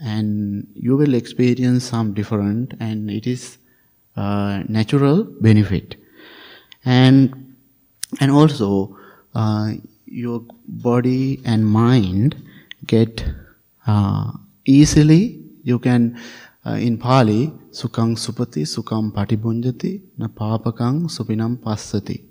and 0.00 0.66
you 0.74 0.96
will 0.96 1.14
experience 1.14 1.84
some 1.84 2.14
different, 2.14 2.74
and 2.80 3.10
it 3.10 3.26
is 3.26 3.58
uh, 4.16 4.62
natural 4.68 5.24
benefit, 5.24 5.96
and 6.84 7.56
and 8.20 8.30
also 8.30 8.96
uh, 9.34 9.72
your 10.06 10.44
body 10.66 11.40
and 11.44 11.66
mind 11.66 12.36
get 12.86 13.24
uh, 13.86 14.32
easily 14.64 15.39
you 15.62 15.78
can, 15.78 16.18
uh, 16.64 16.78
in 16.80 16.98
Pali, 16.98 17.52
sukang 17.70 18.16
supati, 18.16 18.66
sukam 18.66 19.12
patibunjati, 19.12 20.02
na 20.18 20.28
papakang 20.28 21.08
supinam 21.08 21.56
passati. 21.56 22.24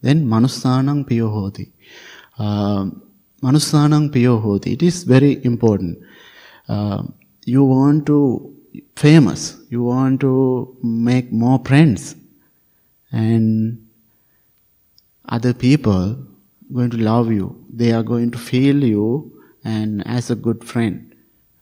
Then 0.00 0.26
manussanang 0.26 1.08
piyo 1.08 1.30
hoti. 1.32 1.70
Uh, 2.38 2.90
manussanang 3.42 4.10
piyo 4.10 4.40
hoti. 4.40 4.72
It 4.72 4.82
is 4.82 5.04
very 5.04 5.44
important. 5.44 5.98
Uh, 6.68 7.04
you 7.44 7.64
want 7.64 8.06
to 8.06 8.54
famous. 8.96 9.56
You 9.70 9.82
want 9.82 10.20
to 10.20 10.76
make 10.82 11.32
more 11.32 11.60
friends. 11.64 12.16
And 13.12 13.86
other 15.28 15.54
people 15.54 16.18
going 16.72 16.90
to 16.90 16.98
love 16.98 17.32
you. 17.32 17.64
They 17.72 17.92
are 17.92 18.02
going 18.02 18.30
to 18.32 18.38
feel 18.38 18.84
you 18.84 19.32
and 19.64 20.06
as 20.06 20.30
a 20.30 20.34
good 20.34 20.64
friend. 20.64 21.14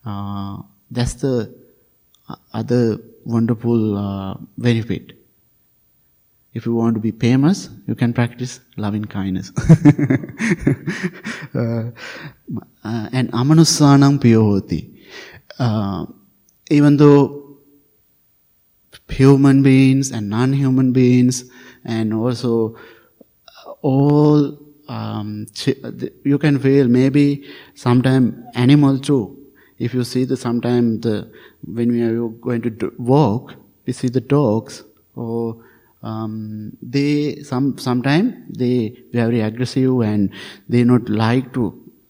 Uh, 0.04 0.62
that's 0.92 1.14
the 1.14 1.54
uh, 2.28 2.36
other 2.52 2.98
wonderful 3.24 3.96
uh, 3.96 4.34
benefit. 4.58 5.12
If 6.54 6.66
you 6.66 6.74
want 6.74 6.94
to 6.96 7.00
be 7.00 7.12
famous, 7.12 7.70
you 7.86 7.94
can 7.94 8.12
practice 8.12 8.60
loving 8.76 9.06
kindness. 9.06 9.52
uh, 11.54 11.90
uh, 12.84 13.08
and 13.12 13.32
amanussanam 13.32 14.18
piyoti. 14.20 14.90
Uh, 15.58 16.04
even 16.70 16.98
though 16.98 17.56
human 19.08 19.62
beings 19.62 20.10
and 20.10 20.28
non-human 20.28 20.92
beings 20.92 21.44
and 21.84 22.12
also 22.12 22.76
all 23.80 24.58
um, 24.88 25.46
you 26.24 26.38
can 26.38 26.58
feel 26.58 26.88
maybe 26.88 27.46
sometime 27.74 28.44
animal 28.54 28.98
too 28.98 29.41
if 29.86 29.92
you 29.92 30.04
see 30.04 30.24
the 30.24 30.36
sometimes 30.36 31.00
the 31.00 31.28
when 31.64 31.90
we 31.90 32.02
are 32.02 32.28
going 32.46 32.62
to 32.62 32.94
walk, 32.98 33.54
we 33.84 33.92
see 33.92 34.08
the 34.08 34.20
dogs 34.20 34.84
or 35.16 35.56
um, 36.04 36.76
they 36.80 37.42
some 37.42 37.76
sometimes 37.78 38.34
they 38.56 38.96
very 39.12 39.40
aggressive 39.40 40.00
and 40.00 40.30
they 40.68 40.84
not 40.84 41.08
like 41.08 41.52
to 41.54 41.64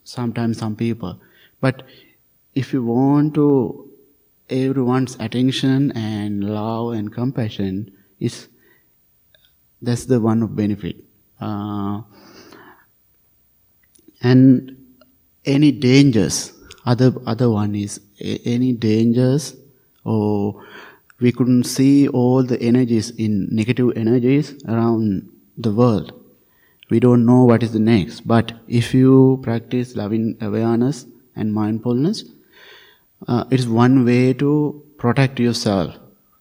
sometimes 0.05 0.59
some 0.59 0.77
people. 0.77 1.18
But 1.61 1.83
if 2.55 2.75
you 2.75 2.85
want 2.85 3.35
to 3.35 3.89
everyone's 4.51 5.16
attention 5.18 5.93
and 5.93 6.45
love 6.45 6.93
and 6.93 7.11
compassion 7.11 7.91
is 8.20 8.49
that's 9.81 10.05
the 10.05 10.20
one 10.20 10.43
of 10.43 10.55
benefit. 10.55 10.97
Uh, 11.41 12.03
and 14.23 14.77
any 15.45 15.73
dangers 15.73 16.51
other 16.85 17.12
other 17.26 17.49
one 17.51 17.74
is 17.74 18.01
any 18.20 18.72
dangers 18.72 19.57
or 20.05 20.64
we 21.20 21.30
couldn't 21.30 21.64
see 21.64 22.09
all 22.09 22.43
the 22.43 22.61
energies 22.61 23.11
in 23.11 23.49
negative 23.51 23.93
energies 23.97 24.55
around 24.66 25.28
the 25.57 25.72
world. 25.72 26.12
We 26.91 27.01
don't 27.01 27.24
know 27.24 27.45
what 27.45 27.62
is 27.62 27.72
the 27.72 27.78
next. 27.78 28.20
But 28.26 28.53
if 28.68 28.93
you 28.93 29.41
practice 29.43 29.95
loving 29.97 30.37
awareness 30.41 31.07
and 31.37 31.55
mindfulness, 31.55 32.24
uh, 33.28 33.45
it 33.51 33.61
is 33.61 33.68
one 33.68 34.05
way 34.05 34.33
to 34.35 34.85
protect 34.99 35.39
yourself, 35.39 35.97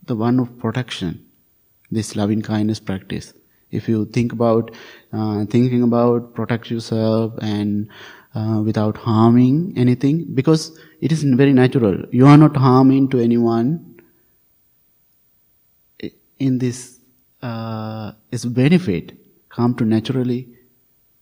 the 0.08 0.16
one 0.16 0.40
of 0.40 0.58
protection, 0.58 1.26
this 1.92 2.16
loving 2.16 2.42
kindness 2.42 2.80
practice. 2.80 3.34
If 3.70 3.88
you 3.88 4.06
think 4.06 4.34
about 4.34 4.72
uh, 5.14 5.46
thinking 5.46 5.84
about 5.84 6.34
protect 6.34 6.70
yourself 6.70 7.34
and 7.42 7.88
uh, 8.34 8.62
without 8.64 8.98
harming 8.98 9.74
anything 9.76 10.26
because 10.34 10.78
it 11.02 11.12
is 11.12 11.24
very 11.24 11.54
natural. 11.54 12.04
You 12.12 12.28
are 12.28 12.38
not 12.38 12.56
harming 12.56 13.10
to 13.10 13.20
anyone. 13.20 14.02
In 16.40 16.58
this, 16.58 17.00
uh, 17.42 18.14
its 18.32 18.46
benefit 18.46 19.18
come 19.50 19.76
to 19.76 19.86
naturally 19.86 20.48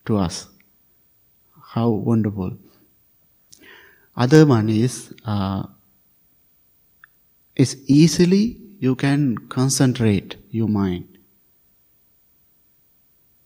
to 0.06 0.16
us. 0.16 0.48
How 1.62 1.90
wonderful. 1.90 2.56
Other 4.16 4.46
one 4.46 4.68
is 4.68 5.14
uh, 5.24 5.64
is 7.56 7.76
easily 7.86 8.60
you 8.78 8.94
can 8.94 9.36
concentrate 9.48 10.36
your 10.50 10.68
mind. 10.68 11.18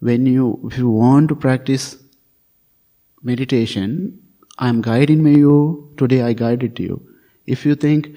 When 0.01 0.27
you 0.27 0.61
if 0.71 0.79
you 0.79 0.89
want 0.91 1.29
to 1.31 1.37
practice 1.37 2.04
meditation, 3.25 4.21
I'm 4.59 4.81
guiding 4.83 5.27
you, 5.27 5.93
today 5.97 6.23
I 6.23 6.33
guided 6.35 6.79
you. 6.79 7.03
If 7.47 7.67
you 7.67 7.75
think, 7.75 8.17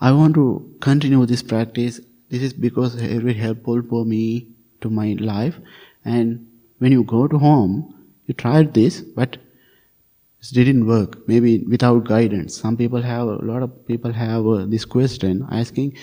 I 0.00 0.12
want 0.12 0.34
to 0.34 0.74
continue 0.80 1.24
this 1.26 1.42
practice, 1.42 2.00
this 2.30 2.42
is 2.42 2.52
because 2.52 2.94
it 2.96 3.22
will 3.22 3.34
helpful 3.34 3.82
for 3.88 4.04
me 4.04 4.48
to 4.80 4.90
my 4.90 5.16
life. 5.18 5.56
And 6.04 6.46
when 6.78 6.92
you 6.92 7.04
go 7.04 7.28
to 7.28 7.38
home, 7.38 7.94
you 8.26 8.34
tried 8.34 8.74
this, 8.74 9.00
but 9.00 9.36
it 10.40 10.52
didn't 10.52 10.86
work. 10.86 11.26
Maybe 11.26 11.58
without 11.58 12.04
guidance. 12.04 12.56
Some 12.56 12.76
people 12.76 13.02
have, 13.02 13.28
a 13.28 13.44
lot 13.44 13.62
of 13.62 13.86
people 13.86 14.12
have 14.12 14.46
uh, 14.46 14.66
this 14.66 14.84
question 14.84 15.46
asking, 15.50 15.96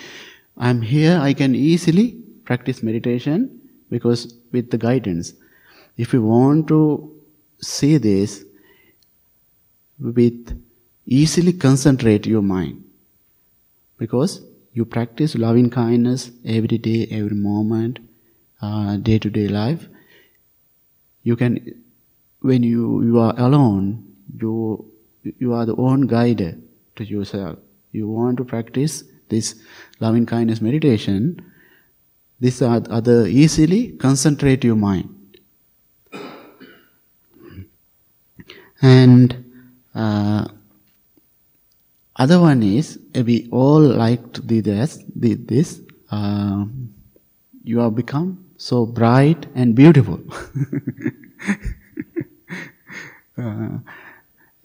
I'm 0.58 0.82
here, 0.82 1.20
I 1.22 1.34
can 1.34 1.56
easily 1.56 2.18
practice 2.44 2.84
meditation 2.84 3.62
because 3.90 4.34
with 4.52 4.72
the 4.72 4.78
guidance. 4.78 5.34
If 5.98 6.12
you 6.14 6.24
want 6.24 6.68
to 6.68 7.15
see 7.62 7.98
this 7.98 8.44
with 10.00 10.62
easily 11.06 11.54
concentrate 11.54 12.26
your 12.26 12.42
mind 12.42 12.84
because 13.98 14.42
you 14.74 14.86
practice 14.86 15.36
loving 15.36 15.70
kindness 15.70 16.32
every 16.44 16.78
day, 16.78 17.08
every 17.10 17.36
moment, 17.36 18.00
day 19.04 19.20
to 19.20 19.30
day 19.30 19.48
life, 19.48 19.88
you 21.24 21.36
can, 21.36 21.84
when 22.42 22.64
you, 22.64 23.04
you 23.04 23.20
are 23.20 23.34
alone, 23.38 24.04
you, 24.38 24.92
you 25.40 25.54
are 25.54 25.66
the 25.66 25.76
own 25.76 26.08
guide 26.08 26.62
to 26.98 27.04
yourself. 27.04 27.58
You 27.92 28.08
want 28.10 28.38
to 28.38 28.44
practice 28.44 29.04
this 29.30 29.56
loving 30.00 30.26
kindness 30.26 30.62
meditation, 30.62 31.42
this 32.40 32.62
are 32.62 32.82
other 32.90 33.26
easily 33.28 33.94
concentrate 33.94 34.64
your 34.64 34.76
mind. 34.76 35.10
And 38.82 39.46
uh, 39.94 40.48
other 42.16 42.40
one 42.40 42.64
is 42.64 43.00
we 43.14 43.48
all 43.52 43.82
like 43.82 44.34
to 44.34 44.42
do 44.42 44.62
this. 44.62 45.04
This. 45.16 45.82
Uh, 46.12 46.66
you 47.64 47.80
have 47.80 47.96
become 47.96 48.46
so 48.58 48.86
bright 48.86 49.48
and 49.56 49.76
beautiful. 49.76 50.20
uh, 53.38 53.70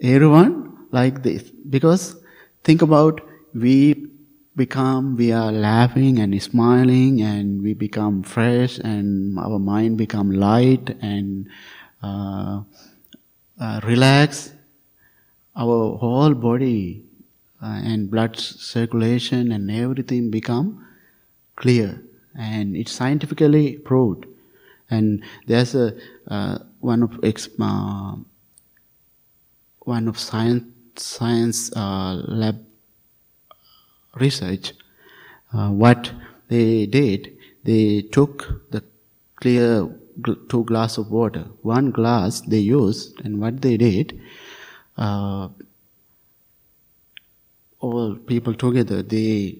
everyone 0.00 0.86
like 0.92 1.22
this 1.22 1.42
because 1.68 2.16
think 2.64 2.82
about 2.82 3.20
we 3.54 4.06
become 4.56 5.16
we 5.16 5.32
are 5.32 5.52
laughing 5.52 6.18
and 6.18 6.40
smiling 6.42 7.22
and 7.22 7.62
we 7.62 7.72
become 7.74 8.22
fresh 8.22 8.78
and 8.78 9.38
our 9.38 9.58
mind 9.58 9.96
become 9.96 10.30
light 10.30 10.90
and 11.00 11.48
uh, 12.02 12.60
uh, 13.60 13.80
relax 13.84 14.52
our 15.54 15.96
whole 15.98 16.34
body 16.34 17.04
uh, 17.62 17.80
and 17.84 18.10
blood 18.10 18.36
circulation 18.36 19.52
and 19.52 19.70
everything 19.70 20.30
become 20.30 20.86
clear 21.56 22.02
and 22.34 22.76
it's 22.76 22.92
scientifically 22.92 23.76
proved. 23.78 24.26
And 24.90 25.22
there's 25.46 25.74
a 25.74 25.94
uh, 26.28 26.58
one 26.80 27.02
of 27.02 27.20
uh, 27.22 28.16
one 29.80 30.08
of 30.08 30.18
science 30.18 30.64
science 30.96 31.70
uh, 31.76 32.14
lab 32.26 32.64
research 34.16 34.72
what 35.52 36.12
they 36.48 36.86
did 36.86 37.36
they 37.64 38.02
took 38.02 38.70
the 38.70 38.82
clear 39.36 39.88
gl- 40.22 40.48
two 40.48 40.64
glass 40.64 40.98
of 40.98 41.10
water. 41.10 41.46
One 41.62 41.90
glass 41.90 42.40
they 42.42 42.58
used 42.58 43.20
and 43.24 43.40
what 43.40 43.62
they 43.62 43.76
did 43.76 44.20
uh, 44.96 45.48
all 47.80 48.14
people 48.16 48.54
together, 48.54 49.02
they 49.02 49.58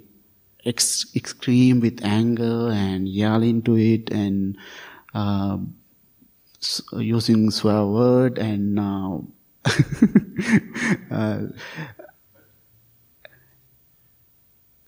ex- 0.64 1.06
scream 1.24 1.80
with 1.80 2.04
anger 2.04 2.70
and 2.70 3.08
yell 3.08 3.42
into 3.42 3.76
it 3.76 4.10
and 4.10 4.56
uh, 5.14 5.58
s- 6.62 6.82
using 6.92 7.50
swear 7.50 7.86
word 7.86 8.38
and 8.38 8.78
uh, 11.10 11.38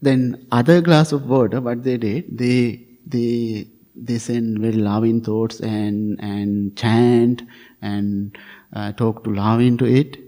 then 0.01 0.47
other 0.51 0.81
glass 0.81 1.13
of 1.13 1.27
water, 1.29 1.61
what 1.61 1.83
they 1.85 1.97
did, 1.97 2.37
they 2.37 2.87
they 3.07 3.69
they 3.95 4.19
send 4.19 4.59
very 4.61 4.73
loving 4.73 5.21
thoughts 5.21 5.61
and 5.61 6.19
and 6.21 6.77
chant 6.77 7.43
and 7.81 8.37
uh, 8.73 8.93
talk 8.93 9.25
to 9.25 9.31
love 9.31 9.61
into 9.61 9.85
it. 9.85 10.19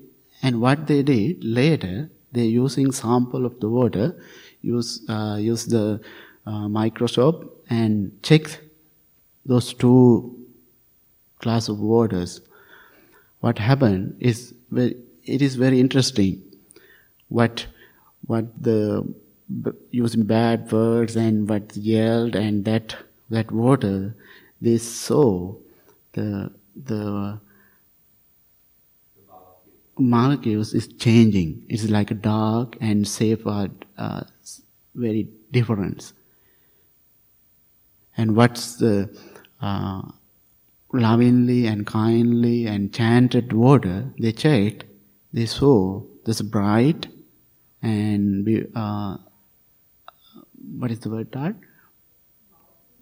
And 0.43 0.61
what 0.61 0.87
they 0.87 1.03
did 1.03 1.43
later, 1.43 2.11
they're 2.33 2.45
using 2.45 2.93
sample 2.93 3.47
of 3.47 3.61
the 3.61 3.69
water, 3.69 4.23
use, 4.61 5.01
uh, 5.09 5.37
use 5.41 5.65
the 5.65 6.01
uh, 6.45 6.69
microscope 6.69 7.65
and 7.71 8.23
check 8.23 8.61
those 9.47 9.73
two 9.73 10.39
glass 11.39 11.69
of 11.69 11.79
waters. 11.79 12.41
What 13.41 13.59
happened 13.59 14.17
is 14.21 14.55
very, 14.71 14.97
it 15.25 15.41
is 15.41 15.55
very 15.55 15.81
interesting. 15.81 16.43
What 17.29 17.67
what 18.27 18.63
the 18.63 19.07
using 19.91 20.25
bad 20.25 20.71
words 20.73 21.17
and 21.17 21.49
what 21.49 21.77
yelled 21.77 22.35
and 22.35 22.65
that 22.65 22.97
that 23.35 23.51
water 23.53 24.15
they 24.61 24.79
saw 24.79 25.55
the 26.13 26.51
the 26.91 27.41
molecules 29.99 30.75
is 30.75 30.89
changing. 30.89 31.65
It's 31.69 31.89
like 31.89 32.11
a 32.11 32.15
dark 32.15 32.77
and 32.81 33.07
safe 33.07 33.47
are 33.47 33.69
uh, 33.97 34.23
very 34.95 35.29
different. 35.51 36.13
And 38.17 38.37
what's 38.37 38.77
the 38.77 39.17
uh, 39.61 40.03
lovingly 40.93 41.67
and 41.67 41.87
kindly 41.87 42.67
and 42.67 42.93
chanted 42.93 43.53
water? 43.53 44.13
They 44.19 44.33
checked. 44.33 44.85
They 45.33 45.47
saw 45.47 46.03
this 46.25 46.41
bright 46.43 47.09
and 47.83 48.69
uh, 48.75 49.17
what 50.79 50.91
is 50.91 51.01
the 51.01 51.11
word 51.11 51.33
that? 51.33 51.55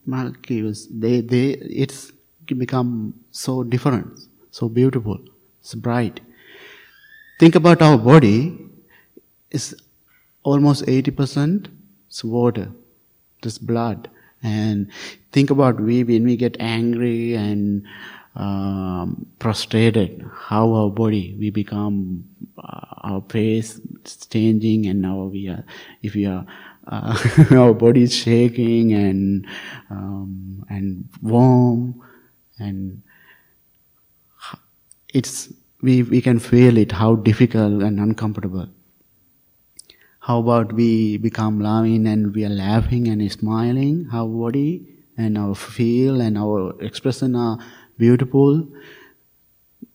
Molecules. 0.06 0.88
They 0.88 1.20
they 1.20 1.52
it's 1.54 2.12
become 2.46 3.14
so 3.30 3.62
different, 3.62 4.18
so 4.50 4.68
beautiful, 4.68 5.18
so 5.62 5.78
bright 5.78 6.20
Think 7.42 7.56
about 7.56 7.82
our 7.82 7.98
body 7.98 8.56
is 9.50 9.74
almost 10.44 10.86
80% 10.86 11.66
it's 12.08 12.22
water, 12.22 12.70
just 13.42 13.66
blood. 13.66 14.08
And 14.44 14.92
think 15.32 15.50
about 15.50 15.80
we 15.80 16.04
when 16.04 16.22
we 16.22 16.36
get 16.36 16.56
angry 16.60 17.34
and 17.34 17.84
um, 18.36 19.26
frustrated, 19.40 20.24
how 20.32 20.72
our 20.72 20.90
body 20.90 21.34
we 21.36 21.50
become 21.50 22.24
uh, 22.56 22.86
our 23.02 23.24
face 23.28 23.80
is 24.04 24.16
changing, 24.30 24.86
and 24.86 25.02
now 25.02 25.24
we 25.24 25.48
are 25.48 25.64
if 26.00 26.14
we 26.14 26.26
are 26.26 26.46
uh, 26.86 27.16
our 27.50 27.74
body 27.74 28.02
is 28.02 28.14
shaking 28.14 28.92
and 28.92 29.46
um, 29.90 30.64
and 30.68 31.08
warm 31.22 32.02
and 32.58 33.02
it's 35.12 35.52
we, 35.82 36.02
we 36.04 36.20
can 36.20 36.38
feel 36.38 36.78
it, 36.78 36.92
how 36.92 37.16
difficult 37.16 37.82
and 37.82 37.98
uncomfortable. 37.98 38.68
How 40.20 40.38
about 40.38 40.72
we 40.72 41.16
become 41.16 41.60
loving 41.60 42.06
and 42.06 42.32
we 42.34 42.44
are 42.44 42.48
laughing 42.48 43.08
and 43.08 43.30
smiling, 43.30 44.08
our 44.12 44.28
body 44.28 44.86
and 45.18 45.36
our 45.36 45.54
feel 45.54 46.20
and 46.20 46.38
our 46.38 46.80
expression 46.80 47.34
are 47.34 47.58
beautiful. 47.98 48.68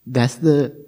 That's 0.06 0.36
the, 0.36 0.86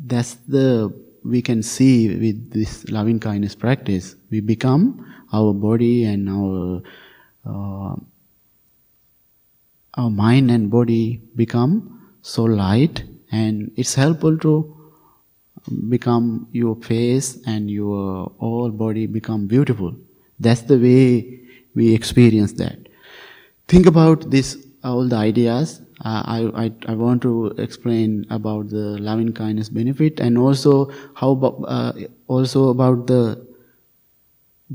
that's 0.00 0.34
the, 0.48 0.92
we 1.24 1.40
can 1.40 1.62
see 1.62 2.08
with 2.08 2.50
this 2.50 2.88
loving 2.90 3.20
kindness 3.20 3.54
practice. 3.54 4.16
We 4.30 4.40
become 4.40 5.13
our 5.38 5.52
body 5.52 6.04
and 6.04 6.28
our, 6.28 6.82
uh, 7.46 7.96
our 9.94 10.10
mind 10.10 10.50
and 10.50 10.70
body 10.70 11.20
become 11.36 11.74
so 12.22 12.44
light 12.44 13.02
and 13.32 13.70
it's 13.76 13.94
helpful 13.94 14.38
to 14.38 14.54
become 15.88 16.48
your 16.52 16.76
face 16.76 17.38
and 17.46 17.70
your 17.70 18.32
whole 18.38 18.70
body 18.70 19.06
become 19.06 19.46
beautiful. 19.46 19.94
That's 20.38 20.62
the 20.62 20.78
way 20.78 21.40
we 21.74 21.94
experience 21.94 22.52
that. 22.54 22.78
Think 23.68 23.86
about 23.86 24.30
this 24.30 24.56
all 24.82 25.08
the 25.08 25.16
ideas. 25.16 25.80
Uh, 26.04 26.22
I, 26.26 26.64
I, 26.64 26.72
I 26.88 26.94
want 26.94 27.22
to 27.22 27.46
explain 27.58 28.26
about 28.30 28.68
the 28.68 28.98
loving 29.08 29.32
kindness 29.32 29.68
benefit 29.68 30.20
and 30.20 30.36
also 30.36 30.90
how 31.14 31.32
uh, 31.66 31.92
also 32.26 32.68
about 32.68 33.06
the 33.06 33.46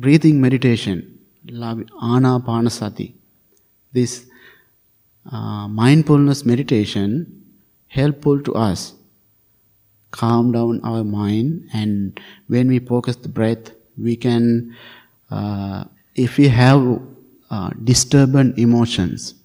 breathing 0.04 0.38
meditation 0.48 0.98
anapanasati 2.14 3.08
this 3.94 4.26
uh, 5.32 5.68
mindfulness 5.68 6.46
meditation 6.46 7.44
helpful 7.88 8.42
to 8.42 8.54
us. 8.54 8.94
Calm 10.12 10.52
down 10.52 10.82
our 10.84 11.04
mind, 11.04 11.70
and 11.72 12.20
when 12.48 12.68
we 12.68 12.80
focus 12.80 13.16
the 13.16 13.30
breath, 13.30 13.72
we 13.98 14.16
can, 14.16 14.76
uh, 15.30 15.84
if 16.16 16.38
we 16.38 16.48
have 16.48 17.00
uh, 17.52 17.70
disturbing 17.84 18.58
emotions, 18.58 19.36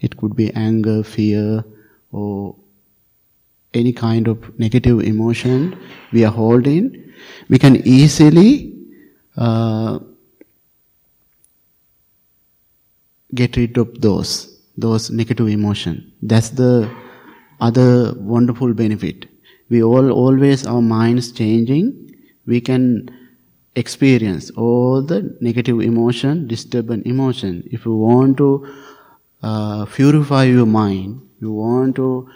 it 0.00 0.16
could 0.18 0.36
be 0.36 0.52
anger, 0.52 1.02
fear, 1.02 1.64
or 2.12 2.54
any 3.72 3.92
kind 3.92 4.28
of 4.28 4.58
negative 4.58 5.00
emotion 5.00 5.78
we 6.12 6.22
are 6.22 6.32
holding, 6.32 7.12
we 7.48 7.58
can 7.58 7.76
easily 7.86 8.73
uh, 9.36 9.98
get 13.34 13.56
rid 13.56 13.76
of 13.78 14.00
those 14.00 14.60
those 14.76 15.10
negative 15.10 15.48
emotion. 15.48 16.12
That's 16.22 16.50
the 16.50 16.90
other 17.60 18.14
wonderful 18.18 18.74
benefit. 18.74 19.26
We 19.68 19.82
all 19.82 20.10
always 20.10 20.66
our 20.66 20.82
minds 20.82 21.32
changing. 21.32 22.16
We 22.46 22.60
can 22.60 23.10
experience 23.76 24.50
all 24.50 25.02
the 25.02 25.36
negative 25.40 25.80
emotion, 25.80 26.46
disturbing 26.46 27.04
emotion. 27.06 27.66
If 27.70 27.84
you 27.84 27.94
want 27.94 28.36
to 28.38 28.66
uh, 29.42 29.86
purify 29.86 30.44
your 30.44 30.66
mind, 30.66 31.20
you 31.40 31.52
want 31.52 31.96
to 31.96 32.28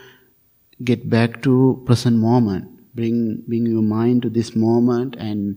get 0.84 1.09
back 1.11 1.42
to 1.42 1.82
present 1.86 2.16
moment, 2.16 2.94
bring 2.94 3.42
bring 3.46 3.66
your 3.66 3.82
mind 3.82 4.22
to 4.22 4.30
this 4.30 4.55
moment, 4.55 5.16
and 5.16 5.57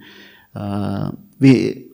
uh, 0.55 1.11
we 1.41 1.87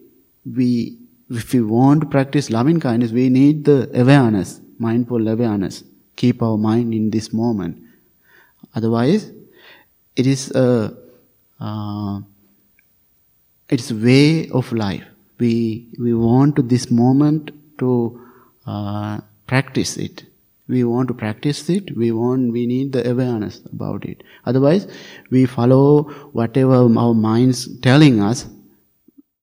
we 0.46 0.98
if 1.30 1.54
we 1.54 1.62
want 1.62 2.02
to 2.02 2.08
practice 2.08 2.50
loving 2.50 2.80
kindness, 2.80 3.12
we 3.12 3.30
need 3.30 3.66
the 3.66 3.90
awareness, 4.00 4.62
mindful 4.78 5.28
awareness. 5.28 5.84
Keep 6.16 6.42
our 6.42 6.58
mind 6.58 6.94
in 6.94 7.10
this 7.12 7.34
moment. 7.34 7.82
Otherwise, 8.76 9.32
it 10.16 10.28
is 10.28 10.52
a 10.52 10.96
uh, 11.60 12.20
it's 13.70 13.92
way 13.92 14.50
of 14.50 14.72
life. 14.72 15.06
We 15.40 15.88
we 16.00 16.14
want 16.14 16.68
this 16.70 16.90
moment 16.92 17.52
to 17.80 18.22
uh, 18.66 19.20
practice 19.48 19.98
it. 19.98 20.26
We 20.68 20.84
want 20.84 21.08
to 21.08 21.14
practice 21.14 21.70
it. 21.70 21.96
We 21.96 22.12
want 22.12 22.52
we 22.52 22.66
need 22.66 22.92
the 22.92 23.10
awareness 23.10 23.62
about 23.72 24.06
it. 24.06 24.24
Otherwise, 24.46 24.88
we 25.30 25.46
follow 25.46 26.04
whatever 26.40 26.74
our 26.74 27.14
minds 27.14 27.68
telling 27.80 28.20
us 28.20 28.48